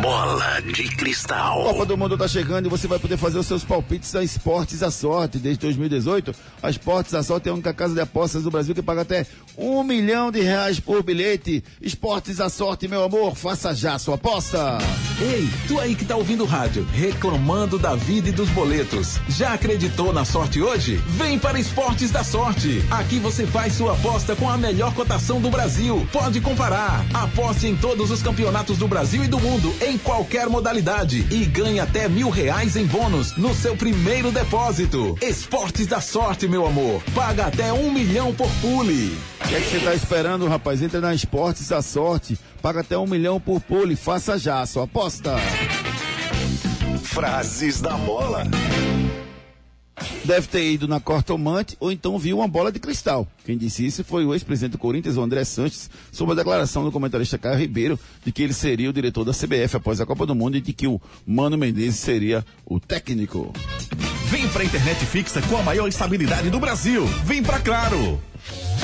[0.00, 1.62] Bola de cristal.
[1.62, 4.82] Copa do Mundo tá chegando e você vai poder fazer os seus palpites a Esportes
[4.82, 5.38] à Sorte.
[5.38, 8.82] Desde 2018, a Esportes à Sorte é a única casa de apostas do Brasil que
[8.82, 9.26] paga até
[9.56, 11.62] um milhão de reais por bilhete.
[11.80, 14.78] Esportes à Sorte, meu amor, faça já sua aposta.
[15.20, 19.18] Ei, tu aí que tá ouvindo o rádio, reclamando da vida e dos boletos.
[19.28, 20.96] Já acreditou na sorte hoje?
[21.06, 22.84] Vem para Esportes da Sorte.
[22.90, 26.06] Aqui você faz sua aposta com a melhor cotação do Brasil.
[26.12, 27.04] Pode comparar.
[27.14, 31.26] Aposte em todos os campeonatos do Brasil e do mundo, em qualquer modalidade.
[31.30, 35.16] E ganhe até mil reais em bônus no seu primeiro depósito.
[35.22, 37.02] Esportes da Sorte, meu amor.
[37.14, 39.16] Paga até um milhão por pule.
[39.44, 40.82] O que é que você tá esperando, rapaz?
[40.82, 42.38] Entra na Esportes à Sorte.
[42.60, 43.94] Paga até um milhão por pule.
[43.94, 45.36] Faça já a sua aposta.
[47.02, 48.44] Frases da bola.
[50.24, 53.26] Deve ter ido na cortomante ou então viu uma bola de cristal.
[53.44, 56.92] Quem disse isso foi o ex-presidente do Corinthians, o André Sanches, sobre a declaração do
[56.92, 60.34] comentarista Caio Ribeiro de que ele seria o diretor da CBF após a Copa do
[60.34, 63.52] Mundo e de que o Mano Menezes seria o técnico.
[64.28, 67.06] Vem pra internet fixa com a maior estabilidade do Brasil.
[67.24, 68.20] Vem pra Claro.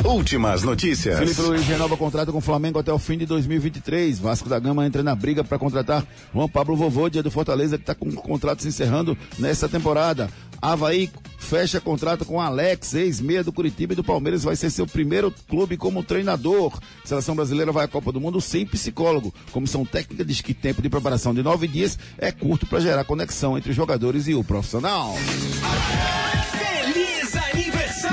[0.04, 1.18] Últimas notícias.
[1.18, 4.18] Felipe Luiz renova contrato com o Flamengo até o fim de 2023.
[4.18, 6.04] Vasco da Gama entra na briga para contratar
[6.34, 10.28] Juan Pablo Vovô, dia do Fortaleza, que está com o contrato se encerrando nessa temporada.
[10.60, 15.32] Havaí fecha contrato com Alex, ex-meia do Curitiba e do Palmeiras, vai ser seu primeiro
[15.48, 16.78] clube como treinador.
[17.04, 19.34] Seleção brasileira vai à Copa do Mundo sem psicólogo.
[19.52, 23.56] Comissão técnica diz que tempo de preparação de nove dias é curto para gerar conexão
[23.56, 25.14] entre os jogadores e o profissional.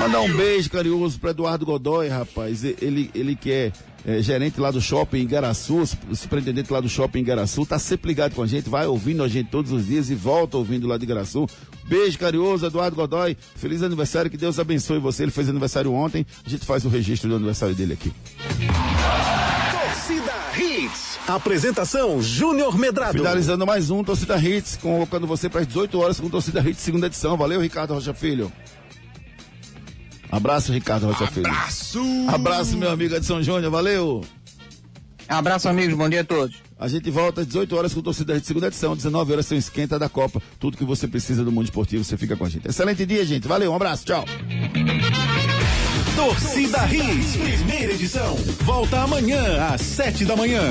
[0.00, 2.64] Mandar um beijo carinhoso para Eduardo Godoy, rapaz.
[2.64, 3.72] Ele, ele que é,
[4.06, 8.08] é, gerente lá do shopping em Garaçu, superintendente lá do shopping em Garaçu, tá sempre
[8.08, 10.96] ligado com a gente, vai ouvindo a gente todos os dias e volta ouvindo lá
[10.96, 11.46] de Garaçu.
[11.84, 13.36] Beijo carinhoso, Eduardo Godoy.
[13.56, 15.24] Feliz aniversário, que Deus abençoe você.
[15.24, 18.10] Ele fez aniversário ontem, a gente faz o registro do aniversário dele aqui.
[19.70, 21.18] Torcida Hits.
[21.28, 23.18] Apresentação Júnior Medrado.
[23.18, 27.06] Finalizando mais um Torcida Hits, convocando você para as 18 horas com Torcida Hits, segunda
[27.06, 27.36] edição.
[27.36, 28.50] Valeu, Ricardo Rocha Filho.
[30.30, 31.46] Abraço, Ricardo Rocha Filho.
[31.46, 32.00] Abraço!
[32.28, 34.24] Abraço, meu amigo Edson Júnior, valeu!
[35.28, 36.56] Abraço, amigos, bom dia a todos.
[36.78, 39.60] A gente volta às 18 horas com Torcida Hits, segunda edição, 19 horas tem o
[39.60, 40.42] esquenta da Copa.
[40.58, 42.66] Tudo que você precisa do mundo esportivo, você fica com a gente.
[42.66, 43.46] Excelente dia, gente.
[43.46, 44.24] Valeu, um abraço, tchau.
[46.16, 48.34] Torcida Hits, primeira edição.
[48.62, 50.62] Volta amanhã às sete da manhã.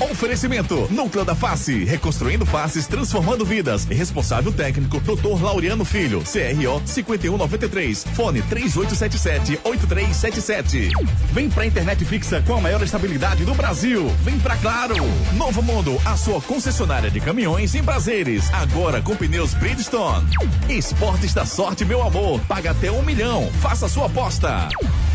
[0.00, 3.84] Oferecimento: Núcleo da Face, reconstruindo faces, transformando vidas.
[3.84, 5.42] Responsável técnico: Dr.
[5.42, 10.90] Laureano Filho, CRO 5193, fone 3877-8377.
[11.32, 14.08] Vem pra internet fixa com a maior estabilidade do Brasil.
[14.22, 14.94] Vem pra Claro.
[15.34, 18.52] Novo Mundo, a sua concessionária de caminhões em prazeres.
[18.52, 20.26] Agora com pneus Bridgestone.
[20.68, 22.40] Esportes da sorte, meu amor.
[22.48, 23.50] Paga até um milhão.
[23.60, 24.68] Faça sua aposta.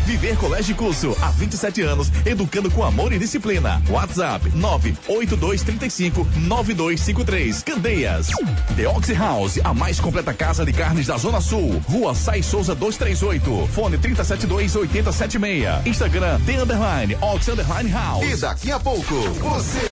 [0.06, 3.80] Viver Colégio Curso, há 27 anos, educando com amor e disciplina.
[3.88, 7.62] WhatsApp 98235 9253.
[7.62, 8.28] Candeias.
[8.76, 11.80] The Oxy House, a mais completa casa de carnes da Zona Sul.
[11.88, 13.68] Rua Sai Souza 238.
[13.68, 15.86] Fone 372 8076.
[15.86, 18.24] Instagram The Underline Ox Underline House.
[18.24, 19.88] E daqui a pouco, você